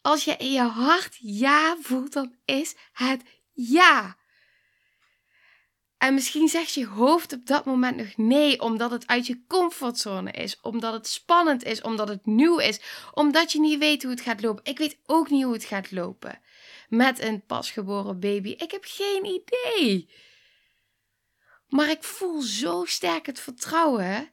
Als 0.00 0.24
je 0.24 0.36
in 0.36 0.52
je 0.52 0.62
hart 0.62 1.16
ja 1.20 1.76
voelt, 1.80 2.12
dan 2.12 2.34
is 2.44 2.74
het 2.92 3.22
ja. 3.52 4.16
En 6.02 6.14
misschien 6.14 6.48
zegt 6.48 6.74
je 6.74 6.86
hoofd 6.86 7.32
op 7.32 7.46
dat 7.46 7.64
moment 7.64 7.96
nog 7.96 8.16
nee, 8.16 8.60
omdat 8.60 8.90
het 8.90 9.06
uit 9.06 9.26
je 9.26 9.44
comfortzone 9.46 10.30
is, 10.30 10.60
omdat 10.60 10.92
het 10.92 11.06
spannend 11.06 11.64
is, 11.64 11.80
omdat 11.80 12.08
het 12.08 12.26
nieuw 12.26 12.58
is, 12.58 12.80
omdat 13.14 13.52
je 13.52 13.60
niet 13.60 13.78
weet 13.78 14.02
hoe 14.02 14.10
het 14.10 14.20
gaat 14.20 14.42
lopen. 14.42 14.64
Ik 14.64 14.78
weet 14.78 14.98
ook 15.06 15.30
niet 15.30 15.44
hoe 15.44 15.52
het 15.52 15.64
gaat 15.64 15.90
lopen 15.90 16.40
met 16.88 17.20
een 17.20 17.46
pasgeboren 17.46 18.20
baby. 18.20 18.50
Ik 18.50 18.70
heb 18.70 18.84
geen 18.86 19.24
idee. 19.24 20.10
Maar 21.68 21.90
ik 21.90 22.04
voel 22.04 22.40
zo 22.40 22.84
sterk 22.84 23.26
het 23.26 23.40
vertrouwen. 23.40 24.30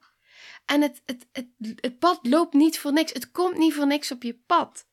En 0.64 0.82
het, 0.82 1.02
het, 1.06 1.26
het, 1.32 1.46
het 1.74 1.98
pad 1.98 2.18
loopt 2.22 2.54
niet 2.54 2.78
voor 2.78 2.92
niks. 2.92 3.12
Het 3.12 3.30
komt 3.30 3.56
niet 3.56 3.74
voor 3.74 3.86
niks 3.86 4.10
op 4.10 4.22
je 4.22 4.34
pad. 4.46 4.86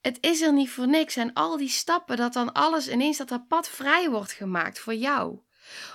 Het 0.00 0.18
is 0.20 0.40
er 0.40 0.52
niet 0.52 0.70
voor 0.70 0.88
niks. 0.88 1.16
En 1.16 1.32
al 1.32 1.56
die 1.56 1.68
stappen, 1.68 2.16
dat 2.16 2.32
dan 2.32 2.52
alles 2.52 2.88
ineens 2.88 3.16
dat 3.16 3.28
dat 3.28 3.48
pad 3.48 3.68
vrij 3.68 4.10
wordt 4.10 4.32
gemaakt 4.32 4.78
voor 4.78 4.94
jou 4.94 5.43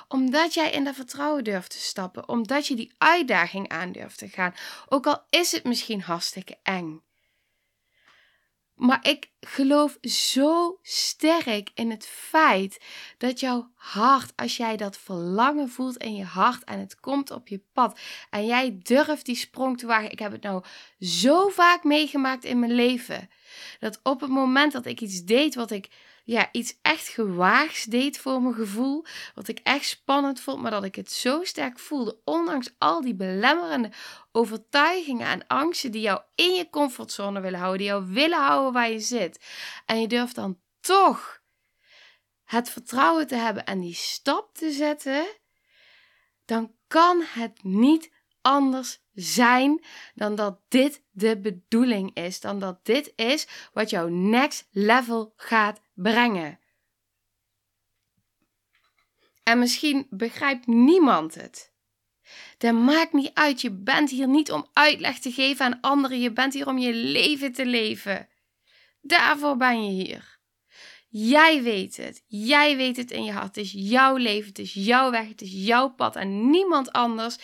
omdat 0.08 0.54
jij 0.54 0.72
in 0.72 0.84
dat 0.84 0.96
vertrouwen 0.96 1.44
durft 1.44 1.72
te 1.72 1.80
stappen, 1.80 2.28
omdat 2.28 2.68
je 2.68 2.76
die 2.76 2.94
uitdaging 2.98 3.70
aan 3.70 3.92
durft 3.92 4.18
te 4.18 4.28
gaan, 4.28 4.54
ook 4.88 5.08
al 5.08 5.24
is 5.30 5.52
het 5.52 5.64
misschien 5.64 6.02
hartstikke 6.02 6.58
eng. 6.64 7.02
Maar 8.80 9.08
ik 9.08 9.30
geloof 9.40 9.98
zo 10.02 10.80
sterk 10.82 11.72
in 11.74 11.92
het 11.92 12.06
feit 12.06 12.82
dat 13.18 13.40
jouw 13.40 13.72
hart, 13.76 14.34
als 14.36 14.58
jij 14.58 14.78
dat 14.78 14.98
verlangen 14.98 15.70
voelt 15.70 15.98
in 15.98 16.16
je 16.16 16.24
hart 16.24 16.64
en 16.64 16.80
het 16.80 17.00
komt 17.00 17.32
op 17.32 17.48
je 17.48 17.62
pad 17.74 18.00
en 18.30 18.46
jij 18.46 18.80
durft 18.84 19.26
die 19.26 19.36
sprong 19.36 19.78
te 19.78 19.86
wagen. 19.86 20.12
Ik 20.12 20.20
heb 20.20 20.32
het 20.32 20.44
nou 20.44 20.64
zo 21.00 21.50
vaak 21.50 21.84
meegemaakt 21.84 22.44
in 22.44 22.60
mijn 22.60 22.72
leven. 22.72 23.30
Dat 23.80 24.00
op 24.04 24.22
het 24.22 24.30
moment 24.30 24.72
dat 24.72 24.86
ik 24.86 25.02
iets 25.02 25.24
deed 25.24 25.56
wat 25.56 25.72
ik 25.72 25.90
ja, 26.30 26.50
iets 26.52 26.80
echt 26.82 27.08
gewaags 27.08 27.84
deed 27.84 28.20
voor 28.20 28.42
mijn 28.42 28.54
gevoel. 28.54 29.06
Wat 29.36 29.48
ik 29.48 29.60
echt 29.64 29.86
spannend 29.86 30.40
vond, 30.40 30.62
maar 30.62 30.72
dat 30.72 30.84
ik 30.84 30.96
het 30.96 31.12
zo 31.12 31.44
sterk 31.44 31.80
voelde. 31.80 32.22
Ondanks 32.24 32.74
al 32.78 33.02
die 33.02 33.16
belemmerende 33.16 33.92
overtuigingen 34.32 35.28
en 35.28 35.48
angsten 35.48 35.92
die 35.92 36.02
jou 36.02 36.22
in 36.36 36.54
je 36.54 36.70
comfortzone 36.70 37.40
willen 37.40 37.60
houden. 37.60 37.80
Die 37.80 37.88
jou 37.88 38.06
willen 38.06 38.38
houden 38.38 38.74
waar 38.74 38.90
je 38.90 39.00
zit. 39.00 39.46
En 39.86 40.02
je 40.02 40.08
durft 40.08 40.36
dan 40.36 40.60
toch 40.80 41.42
het 42.44 42.70
vertrouwen 42.70 43.28
te 43.28 43.36
hebben 43.36 43.66
en 43.66 43.80
die 43.80 43.96
stap 43.96 44.54
te 44.54 44.72
zetten. 44.72 45.26
Dan 46.46 46.74
kan 46.88 47.24
het 47.26 47.64
niet 47.64 48.12
anders 48.42 49.02
zijn 49.14 49.84
dan 50.16 50.36
dat 50.36 50.60
dit 50.68 51.04
de 51.12 51.40
bedoeling 51.40 52.16
is. 52.16 52.40
Dan 52.40 52.60
dat 52.60 52.86
dit 52.86 53.14
is 53.16 53.48
wat 53.74 53.90
jouw 53.90 54.08
next 54.08 54.68
level 54.72 55.34
gaat 55.36 55.82
brengen. 55.94 56.60
En 59.44 59.60
misschien 59.60 60.08
begrijpt 60.10 60.68
niemand 60.68 61.36
het. 61.36 61.74
Dat 62.58 62.74
maakt 62.74 63.14
niet 63.14 63.32
uit. 63.34 63.62
Je 63.62 63.72
bent 63.72 64.10
hier 64.10 64.28
niet 64.28 64.52
om 64.52 64.68
uitleg 64.74 65.20
te 65.20 65.32
geven 65.32 65.66
aan 65.66 65.82
anderen. 65.82 66.20
Je 66.20 66.34
bent 66.34 66.54
hier 66.54 66.68
om 66.68 66.78
je 66.78 66.94
leven 66.94 67.52
te 67.52 67.66
leven. 67.66 68.30
Daarvoor 69.02 69.58
ben 69.58 69.86
je 69.86 70.04
hier. 70.04 70.40
Jij 71.10 71.64
weet 71.64 71.98
het. 71.98 72.24
Jij 72.28 72.78
weet 72.78 72.98
het 72.98 73.12
in 73.12 73.24
je 73.24 73.32
hart. 73.32 73.56
Het 73.56 73.58
is 73.58 73.72
jouw 73.72 74.16
leven. 74.16 74.48
Het 74.48 74.60
is 74.60 74.74
jouw 74.74 75.12
weg. 75.12 75.28
Het 75.28 75.42
is 75.42 75.52
jouw 75.52 75.90
pad. 75.90 76.16
En 76.16 76.50
niemand 76.50 76.92
anders 76.92 77.38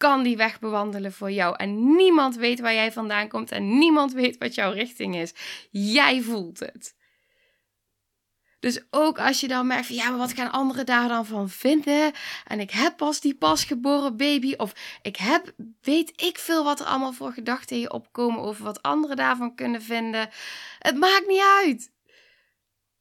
kan 0.00 0.22
die 0.22 0.36
weg 0.36 0.58
bewandelen 0.58 1.12
voor 1.12 1.30
jou. 1.30 1.56
En 1.56 1.96
niemand 1.96 2.36
weet 2.36 2.60
waar 2.60 2.74
jij 2.74 2.92
vandaan 2.92 3.28
komt. 3.28 3.50
En 3.50 3.78
niemand 3.78 4.12
weet 4.12 4.38
wat 4.38 4.54
jouw 4.54 4.72
richting 4.72 5.16
is. 5.16 5.34
Jij 5.70 6.20
voelt 6.22 6.58
het. 6.58 6.94
Dus 8.60 8.82
ook 8.90 9.18
als 9.18 9.40
je 9.40 9.48
dan 9.48 9.66
merkt 9.66 9.88
ja, 9.88 10.08
maar 10.08 10.18
wat 10.18 10.32
gaan 10.32 10.50
anderen 10.50 10.86
daar 10.86 11.08
dan 11.08 11.26
van 11.26 11.48
vinden? 11.48 12.12
En 12.46 12.60
ik 12.60 12.70
heb 12.70 12.96
pas 12.96 13.20
die 13.20 13.34
pasgeboren 13.34 14.16
baby. 14.16 14.54
Of 14.56 14.72
ik 15.02 15.16
heb, 15.16 15.54
weet 15.80 16.22
ik 16.22 16.38
veel 16.38 16.64
wat 16.64 16.80
er 16.80 16.86
allemaal 16.86 17.12
voor 17.12 17.32
gedachten 17.32 17.76
in 17.76 17.82
je 17.82 17.92
opkomen 17.92 18.42
over 18.42 18.64
wat 18.64 18.82
anderen 18.82 19.16
daarvan 19.16 19.54
kunnen 19.54 19.82
vinden. 19.82 20.28
Het 20.78 20.96
maakt 20.96 21.26
niet 21.26 21.44
uit. 21.64 21.92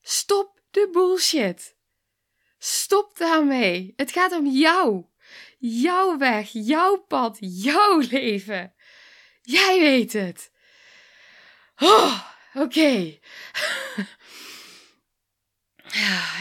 Stop 0.01 0.62
de 0.71 0.89
bullshit. 0.91 1.75
Stop 2.57 3.17
daarmee. 3.17 3.93
Het 3.95 4.12
gaat 4.12 4.31
om 4.31 4.47
jou. 4.47 5.09
Jouw 5.60 6.17
weg, 6.17 6.50
jouw 6.52 6.98
pad, 6.98 7.38
jouw 7.39 8.00
leven. 8.10 8.74
Jij 9.41 9.80
weet 9.80 10.13
het. 10.13 10.52
Oh, 11.78 12.30
Oké. 12.54 13.17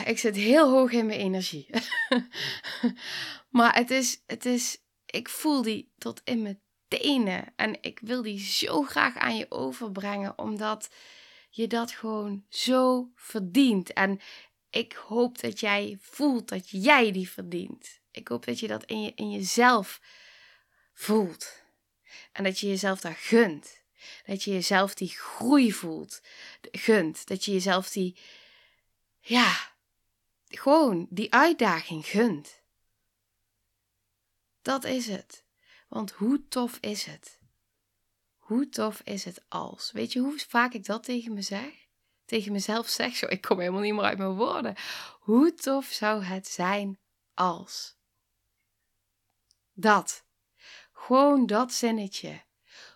Ik 0.04 0.18
zit 0.18 0.36
heel 0.36 0.70
hoog 0.70 0.90
in 0.90 1.06
mijn 1.06 1.20
energie. 1.20 1.70
maar 3.58 3.74
het 3.74 3.90
is, 3.90 4.22
het 4.26 4.44
is, 4.44 4.82
ik 5.06 5.28
voel 5.28 5.62
die 5.62 5.92
tot 5.98 6.20
in 6.24 6.42
mijn 6.42 6.60
tenen. 6.88 7.52
En 7.56 7.82
ik 7.82 8.00
wil 8.02 8.22
die 8.22 8.40
zo 8.40 8.82
graag 8.82 9.16
aan 9.16 9.36
je 9.36 9.50
overbrengen, 9.50 10.38
omdat 10.38 10.90
je 11.50 11.66
dat 11.66 11.90
gewoon 11.90 12.44
zo 12.48 13.10
verdient. 13.14 13.92
En 13.92 14.20
ik 14.70 14.92
hoop 14.92 15.40
dat 15.40 15.60
jij 15.60 15.96
voelt 16.00 16.48
dat 16.48 16.70
jij 16.70 17.12
die 17.12 17.30
verdient. 17.30 17.97
Ik 18.18 18.28
hoop 18.28 18.44
dat 18.44 18.58
je 18.58 18.68
dat 18.68 18.84
in, 18.84 19.02
je, 19.02 19.12
in 19.14 19.30
jezelf 19.30 20.00
voelt. 20.92 21.62
En 22.32 22.44
dat 22.44 22.58
je 22.58 22.66
jezelf 22.66 23.00
daar 23.00 23.16
gunt. 23.16 23.82
Dat 24.26 24.42
je 24.42 24.50
jezelf 24.50 24.94
die 24.94 25.08
groei 25.08 25.72
voelt, 25.72 26.20
gunt. 26.70 27.26
Dat 27.26 27.44
je 27.44 27.52
jezelf 27.52 27.90
die, 27.90 28.18
ja, 29.20 29.72
gewoon 30.48 31.06
die 31.10 31.32
uitdaging 31.32 32.06
gunt. 32.06 32.62
Dat 34.62 34.84
is 34.84 35.06
het. 35.06 35.44
Want 35.88 36.10
hoe 36.10 36.48
tof 36.48 36.78
is 36.80 37.04
het? 37.04 37.38
Hoe 38.36 38.68
tof 38.68 39.00
is 39.00 39.24
het 39.24 39.44
als? 39.48 39.92
Weet 39.92 40.12
je 40.12 40.20
hoe 40.20 40.38
vaak 40.38 40.72
ik 40.72 40.84
dat 40.84 41.04
tegen 41.04 41.32
me 41.32 41.42
zeg? 41.42 41.86
Tegen 42.24 42.52
mezelf 42.52 42.88
zeg 42.88 43.16
zo, 43.16 43.26
ik 43.26 43.40
kom 43.40 43.58
helemaal 43.58 43.80
niet 43.80 43.94
meer 43.94 44.04
uit 44.04 44.18
mijn 44.18 44.34
woorden. 44.34 44.74
Hoe 45.20 45.54
tof 45.54 45.86
zou 45.86 46.22
het 46.22 46.48
zijn 46.48 46.98
als? 47.34 47.97
Dat. 49.80 50.24
Gewoon 50.92 51.46
dat 51.46 51.72
zinnetje. 51.72 52.42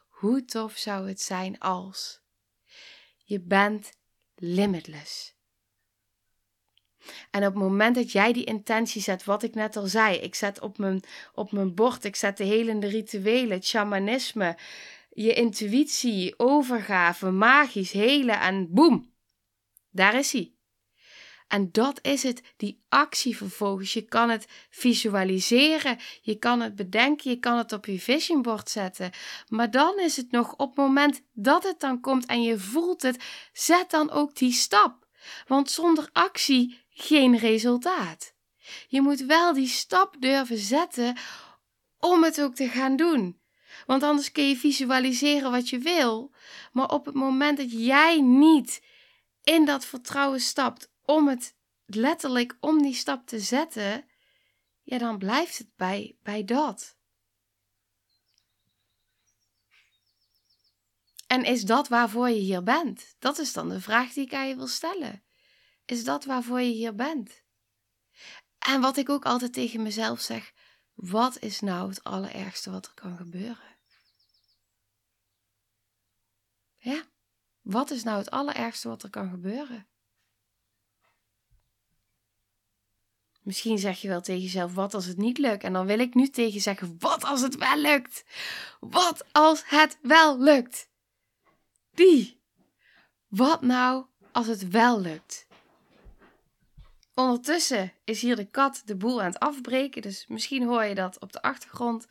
Hoe 0.08 0.44
tof 0.44 0.76
zou 0.76 1.08
het 1.08 1.20
zijn 1.20 1.58
als? 1.58 2.20
Je 3.24 3.40
bent 3.40 3.92
limitless. 4.36 5.34
En 7.30 7.46
op 7.46 7.54
het 7.54 7.62
moment 7.62 7.94
dat 7.94 8.12
jij 8.12 8.32
die 8.32 8.44
intentie 8.44 9.02
zet, 9.02 9.24
wat 9.24 9.42
ik 9.42 9.54
net 9.54 9.76
al 9.76 9.86
zei, 9.86 10.16
ik 10.16 10.34
zet 10.34 10.60
op 10.60 10.78
mijn, 10.78 11.02
op 11.34 11.52
mijn 11.52 11.74
bord, 11.74 12.04
ik 12.04 12.16
zet 12.16 12.36
de 12.36 12.44
helende 12.44 12.86
rituelen, 12.86 13.50
het 13.50 13.66
shamanisme, 13.66 14.58
je 15.10 15.34
intuïtie, 15.34 16.38
overgave, 16.38 17.30
magisch, 17.30 17.92
helen 17.92 18.40
en 18.40 18.72
boem, 18.72 19.14
daar 19.90 20.14
is 20.14 20.32
hij. 20.32 20.54
En 21.52 21.68
dat 21.72 21.98
is 22.02 22.22
het, 22.22 22.42
die 22.56 22.84
actie 22.88 23.36
vervolgens. 23.36 23.92
Je 23.92 24.02
kan 24.02 24.30
het 24.30 24.46
visualiseren, 24.70 25.98
je 26.22 26.38
kan 26.38 26.60
het 26.60 26.76
bedenken, 26.76 27.30
je 27.30 27.36
kan 27.36 27.58
het 27.58 27.72
op 27.72 27.86
je 27.86 28.00
vision 28.00 28.42
board 28.42 28.70
zetten. 28.70 29.10
Maar 29.48 29.70
dan 29.70 29.98
is 29.98 30.16
het 30.16 30.30
nog 30.30 30.52
op 30.52 30.68
het 30.68 30.76
moment 30.76 31.22
dat 31.32 31.62
het 31.62 31.80
dan 31.80 32.00
komt 32.00 32.26
en 32.26 32.42
je 32.42 32.58
voelt 32.58 33.02
het, 33.02 33.24
zet 33.52 33.90
dan 33.90 34.10
ook 34.10 34.36
die 34.36 34.52
stap. 34.52 35.06
Want 35.46 35.70
zonder 35.70 36.08
actie 36.12 36.80
geen 36.90 37.36
resultaat. 37.36 38.34
Je 38.88 39.00
moet 39.00 39.20
wel 39.20 39.52
die 39.52 39.68
stap 39.68 40.16
durven 40.18 40.58
zetten 40.58 41.16
om 41.98 42.22
het 42.22 42.40
ook 42.40 42.54
te 42.54 42.68
gaan 42.68 42.96
doen. 42.96 43.40
Want 43.86 44.02
anders 44.02 44.32
kun 44.32 44.48
je 44.48 44.56
visualiseren 44.56 45.50
wat 45.50 45.68
je 45.68 45.78
wil, 45.78 46.32
maar 46.72 46.90
op 46.90 47.06
het 47.06 47.14
moment 47.14 47.56
dat 47.56 47.72
jij 47.72 48.20
niet 48.20 48.82
in 49.42 49.64
dat 49.64 49.84
vertrouwen 49.84 50.40
stapt 50.40 50.90
om 51.04 51.28
het 51.28 51.56
letterlijk 51.84 52.56
om 52.60 52.82
die 52.82 52.94
stap 52.94 53.26
te 53.26 53.40
zetten, 53.40 54.04
ja, 54.82 54.98
dan 54.98 55.18
blijft 55.18 55.58
het 55.58 55.76
bij, 55.76 56.16
bij 56.22 56.44
dat. 56.44 56.96
En 61.26 61.44
is 61.44 61.62
dat 61.62 61.88
waarvoor 61.88 62.28
je 62.28 62.40
hier 62.40 62.62
bent? 62.62 63.14
Dat 63.18 63.38
is 63.38 63.52
dan 63.52 63.68
de 63.68 63.80
vraag 63.80 64.12
die 64.12 64.24
ik 64.24 64.34
aan 64.34 64.48
je 64.48 64.56
wil 64.56 64.66
stellen. 64.66 65.24
Is 65.84 66.04
dat 66.04 66.24
waarvoor 66.24 66.60
je 66.60 66.72
hier 66.72 66.94
bent? 66.94 67.42
En 68.58 68.80
wat 68.80 68.96
ik 68.96 69.08
ook 69.08 69.24
altijd 69.24 69.52
tegen 69.52 69.82
mezelf 69.82 70.20
zeg: 70.20 70.52
wat 70.94 71.38
is 71.38 71.60
nou 71.60 71.88
het 71.88 72.04
allerergste 72.04 72.70
wat 72.70 72.86
er 72.86 72.94
kan 72.94 73.16
gebeuren? 73.16 73.78
Ja, 76.76 77.04
wat 77.60 77.90
is 77.90 78.02
nou 78.02 78.18
het 78.18 78.30
allerergste 78.30 78.88
wat 78.88 79.02
er 79.02 79.10
kan 79.10 79.30
gebeuren? 79.30 79.91
Misschien 83.52 83.78
zeg 83.78 84.00
je 84.00 84.08
wel 84.08 84.20
tegen 84.20 84.42
jezelf: 84.42 84.74
wat 84.74 84.94
als 84.94 85.06
het 85.06 85.16
niet 85.16 85.38
lukt? 85.38 85.64
En 85.64 85.72
dan 85.72 85.86
wil 85.86 85.98
ik 85.98 86.14
nu 86.14 86.28
tegen 86.28 86.52
je 86.52 86.60
zeggen: 86.60 86.96
wat 86.98 87.24
als 87.24 87.40
het 87.40 87.56
wel 87.56 87.76
lukt? 87.76 88.24
Wat 88.80 89.24
als 89.32 89.62
het 89.66 89.98
wel 90.02 90.38
lukt? 90.38 90.88
Die. 91.94 92.40
Wat 93.28 93.62
nou 93.62 94.06
als 94.32 94.46
het 94.46 94.68
wel 94.68 95.00
lukt? 95.00 95.46
Ondertussen 97.14 97.92
is 98.04 98.20
hier 98.20 98.36
de 98.36 98.50
kat 98.50 98.82
de 98.84 98.96
boel 98.96 99.20
aan 99.20 99.26
het 99.26 99.38
afbreken, 99.38 100.02
dus 100.02 100.26
misschien 100.26 100.66
hoor 100.66 100.84
je 100.84 100.94
dat 100.94 101.20
op 101.20 101.32
de 101.32 101.42
achtergrond. 101.42 102.06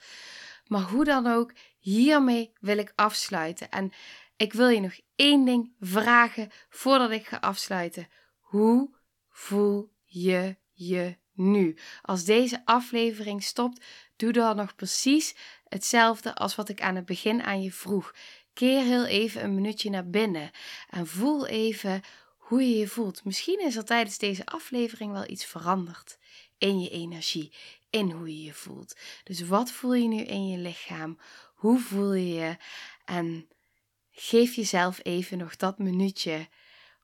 Maar 0.68 0.82
hoe 0.82 1.04
dan 1.04 1.28
ook, 1.28 1.54
hiermee 1.80 2.54
wil 2.60 2.78
ik 2.78 2.94
afsluiten. 2.96 3.70
En 3.70 3.92
ik 4.38 4.54
wil 4.54 4.68
je 4.68 4.80
nog 4.80 5.00
één 5.16 5.46
ding 5.46 5.74
vragen 5.80 6.50
voordat 6.70 7.12
ik 7.12 7.26
ga 7.26 7.38
afsluiten. 7.38 8.08
Hoe 8.40 8.96
voel 9.30 9.92
je 10.06 10.58
je 10.72 11.20
nu? 11.34 11.78
Als 12.02 12.24
deze 12.24 12.62
aflevering 12.66 13.44
stopt, 13.44 13.86
doe 14.16 14.32
dan 14.32 14.56
nog 14.56 14.76
precies 14.76 15.36
hetzelfde 15.68 16.36
als 16.36 16.56
wat 16.56 16.70
ik 16.70 16.82
aan 16.82 16.96
het 16.96 17.06
begin 17.06 17.44
aan 17.44 17.62
je 17.62 17.72
vroeg. 17.72 18.16
Keer 18.54 18.84
heel 18.84 19.06
even 19.06 19.44
een 19.44 19.56
minuutje 19.56 19.90
naar 19.90 20.10
binnen 20.10 20.52
en 20.90 21.08
voel 21.08 21.48
even 21.48 22.02
hoe 22.38 22.62
je 22.62 22.78
je 22.78 22.88
voelt. 22.88 23.24
Misschien 23.24 23.60
is 23.60 23.76
er 23.76 23.86
tijdens 23.86 24.18
deze 24.18 24.46
aflevering 24.46 25.12
wel 25.12 25.30
iets 25.30 25.46
veranderd 25.46 26.18
in 26.58 26.80
je 26.80 26.90
energie, 26.90 27.54
in 27.90 28.12
hoe 28.12 28.38
je 28.38 28.44
je 28.44 28.54
voelt. 28.54 28.96
Dus 29.24 29.42
wat 29.42 29.72
voel 29.72 29.94
je 29.94 30.08
nu 30.08 30.22
in 30.22 30.48
je 30.48 30.58
lichaam? 30.58 31.20
Hoe 31.54 31.80
voel 31.80 32.14
je 32.14 32.34
je? 32.34 32.58
En 33.06 33.48
geef 34.12 34.56
jezelf 34.56 35.00
even 35.04 35.38
nog 35.38 35.56
dat 35.56 35.78
minuutje 35.78 36.48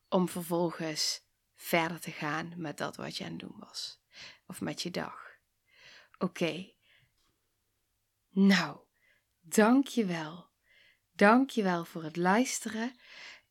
om 0.10 0.30
vervolgens 0.30 1.22
verder 1.56 2.00
te 2.00 2.12
gaan 2.12 2.54
met 2.56 2.78
dat 2.78 2.96
wat 2.96 3.18
je 3.18 3.24
aan 3.24 3.30
het 3.30 3.40
doen 3.40 3.56
was. 3.60 4.00
Of 4.48 4.62
met 4.62 4.82
je 4.82 4.92
dag. 4.92 5.38
Oké. 6.18 6.72
Nou, 8.30 8.78
dank 9.42 9.88
je 9.88 10.06
wel. 10.06 10.50
Dank 11.12 11.50
je 11.50 11.64
wel 11.64 11.86
voor 11.86 12.04
het 12.04 12.16
luisteren. 12.16 12.96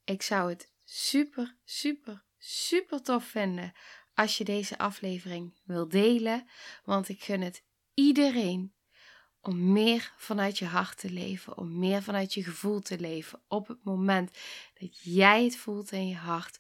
Ik 0.05 0.23
zou 0.23 0.51
het 0.51 0.73
super, 0.85 1.57
super, 1.65 2.25
super 2.39 3.03
tof 3.03 3.25
vinden 3.25 3.73
als 4.15 4.39
je 4.39 4.45
deze 4.45 4.79
aflevering 4.79 5.55
wil 5.65 5.89
delen. 5.89 6.49
Want 6.85 7.09
ik 7.09 7.23
gun 7.23 7.41
het 7.41 7.63
iedereen 7.95 8.75
om 9.41 9.73
meer 9.73 10.15
vanuit 10.17 10.59
je 10.59 10.65
hart 10.65 10.99
te 10.99 11.11
leven, 11.11 11.57
om 11.57 11.79
meer 11.79 12.03
vanuit 12.03 12.35
je 12.35 12.45
gevoel 12.45 12.81
te 12.81 12.99
leven. 12.99 13.43
Op 13.49 13.69
het 13.69 13.85
moment 13.85 14.39
dat 14.81 14.99
jij 15.03 15.45
het 15.45 15.57
voelt 15.57 15.93
in 15.93 16.09
je 16.09 16.17
hart, 16.17 16.59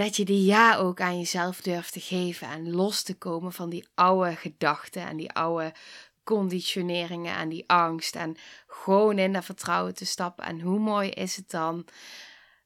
dat 0.00 0.16
je 0.16 0.24
die 0.24 0.44
ja 0.44 0.76
ook 0.76 1.00
aan 1.00 1.18
jezelf 1.18 1.60
durft 1.60 1.92
te 1.92 2.00
geven 2.00 2.48
en 2.48 2.70
los 2.70 3.02
te 3.02 3.14
komen 3.14 3.52
van 3.52 3.70
die 3.70 3.88
oude 3.94 4.36
gedachten 4.36 5.06
en 5.06 5.16
die 5.16 5.32
oude 5.32 5.72
conditioneringen 6.24 7.36
en 7.36 7.48
die 7.48 7.64
angst 7.66 8.16
en 8.16 8.36
gewoon 8.66 9.18
in 9.18 9.32
dat 9.32 9.44
vertrouwen 9.44 9.94
te 9.94 10.06
stappen. 10.06 10.44
En 10.44 10.60
hoe 10.60 10.78
mooi 10.78 11.10
is 11.10 11.36
het 11.36 11.50
dan 11.50 11.86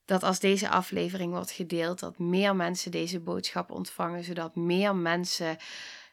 dat 0.04 0.22
als 0.22 0.40
deze 0.40 0.68
aflevering 0.68 1.32
wordt 1.32 1.50
gedeeld, 1.50 1.98
dat 1.98 2.18
meer 2.18 2.56
mensen 2.56 2.90
deze 2.90 3.20
boodschap 3.20 3.70
ontvangen, 3.70 4.24
zodat 4.24 4.56
meer 4.56 4.96
mensen 4.96 5.56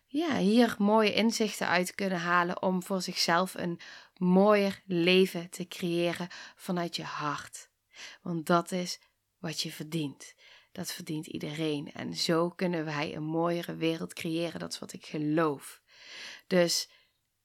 ja, 0.07 0.37
hier 0.37 0.75
mooie 0.77 1.13
inzichten 1.13 1.67
uit 1.67 1.95
kunnen 1.95 2.19
halen 2.19 2.61
om 2.61 2.83
voor 2.83 3.01
zichzelf 3.01 3.53
een 3.53 3.79
mooier 4.17 4.81
leven 4.85 5.49
te 5.49 5.67
creëren 5.67 6.27
vanuit 6.55 6.95
je 6.95 7.03
hart. 7.03 7.69
Want 8.21 8.45
dat 8.45 8.71
is 8.71 8.99
wat 9.39 9.61
je 9.61 9.71
verdient. 9.71 10.33
Dat 10.71 10.91
verdient 10.91 11.27
iedereen. 11.27 11.91
En 11.93 12.15
zo 12.15 12.49
kunnen 12.49 12.85
wij 12.85 13.15
een 13.15 13.23
mooiere 13.23 13.75
wereld 13.75 14.13
creëren. 14.13 14.59
Dat 14.59 14.73
is 14.73 14.79
wat 14.79 14.93
ik 14.93 15.05
geloof. 15.05 15.81
Dus 16.47 16.89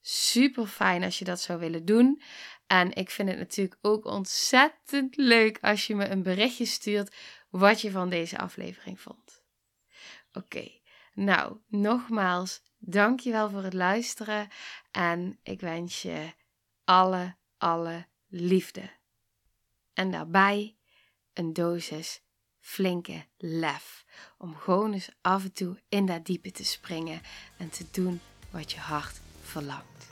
super 0.01 0.67
fijn 0.67 1.03
als 1.03 1.19
je 1.19 1.25
dat 1.25 1.41
zou 1.41 1.59
willen 1.59 1.85
doen. 1.85 2.23
En 2.67 2.95
ik 2.95 3.11
vind 3.11 3.29
het 3.29 3.39
natuurlijk 3.39 3.79
ook 3.81 4.05
ontzettend 4.05 5.17
leuk 5.17 5.59
als 5.61 5.87
je 5.87 5.95
me 5.95 6.09
een 6.09 6.23
berichtje 6.23 6.65
stuurt 6.65 7.15
wat 7.51 7.81
je 7.81 7.91
van 7.91 8.09
deze 8.09 8.39
aflevering 8.39 9.01
vond. 9.01 9.43
Oké, 10.33 10.81
nou 11.13 11.59
nogmaals, 11.69 12.63
dankjewel 12.79 13.51
voor 13.51 13.63
het 13.63 13.73
luisteren 13.73 14.49
en 14.91 15.39
ik 15.43 15.61
wens 15.61 16.03
je 16.03 16.33
alle, 16.85 17.37
alle 17.59 18.07
liefde. 18.27 18.91
En 19.93 20.11
daarbij 20.11 20.77
een 21.33 21.53
dosis 21.53 22.23
flinke 22.67 23.25
lef. 23.39 24.05
Om 24.39 24.57
gewoon 24.57 24.93
eens 24.93 25.09
af 25.21 25.45
en 25.45 25.53
toe 25.53 25.81
in 25.89 26.07
dat 26.07 26.27
diepe 26.27 26.51
te 26.51 26.65
springen 26.65 27.21
en 27.57 27.71
te 27.71 27.85
doen 27.91 28.21
wat 28.51 28.73
je 28.73 28.79
hart 28.79 29.21
verlangt. 29.43 30.07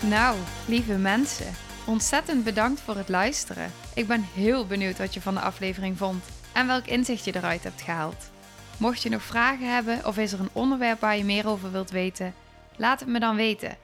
Nou, 0.00 0.38
lieve 0.66 0.96
mensen, 0.96 1.54
ontzettend 1.86 2.44
bedankt 2.44 2.80
voor 2.80 2.96
het 2.96 3.08
luisteren. 3.08 3.72
Ik 3.94 4.06
ben 4.06 4.22
heel 4.22 4.66
benieuwd 4.66 4.98
wat 4.98 5.14
je 5.14 5.20
van 5.20 5.34
de 5.34 5.40
aflevering 5.40 5.98
vond 5.98 6.24
en 6.52 6.66
welk 6.66 6.86
inzicht 6.86 7.24
je 7.24 7.36
eruit 7.36 7.62
hebt 7.62 7.82
gehaald. 7.82 8.30
Mocht 8.78 9.02
je 9.02 9.08
nog 9.08 9.22
vragen 9.22 9.74
hebben 9.74 10.06
of 10.06 10.18
is 10.18 10.32
er 10.32 10.40
een 10.40 10.50
onderwerp 10.52 11.00
waar 11.00 11.16
je 11.16 11.24
meer 11.24 11.48
over 11.48 11.72
wilt 11.72 11.90
weten, 11.90 12.34
laat 12.76 13.00
het 13.00 13.08
me 13.08 13.20
dan 13.20 13.36
weten. 13.36 13.83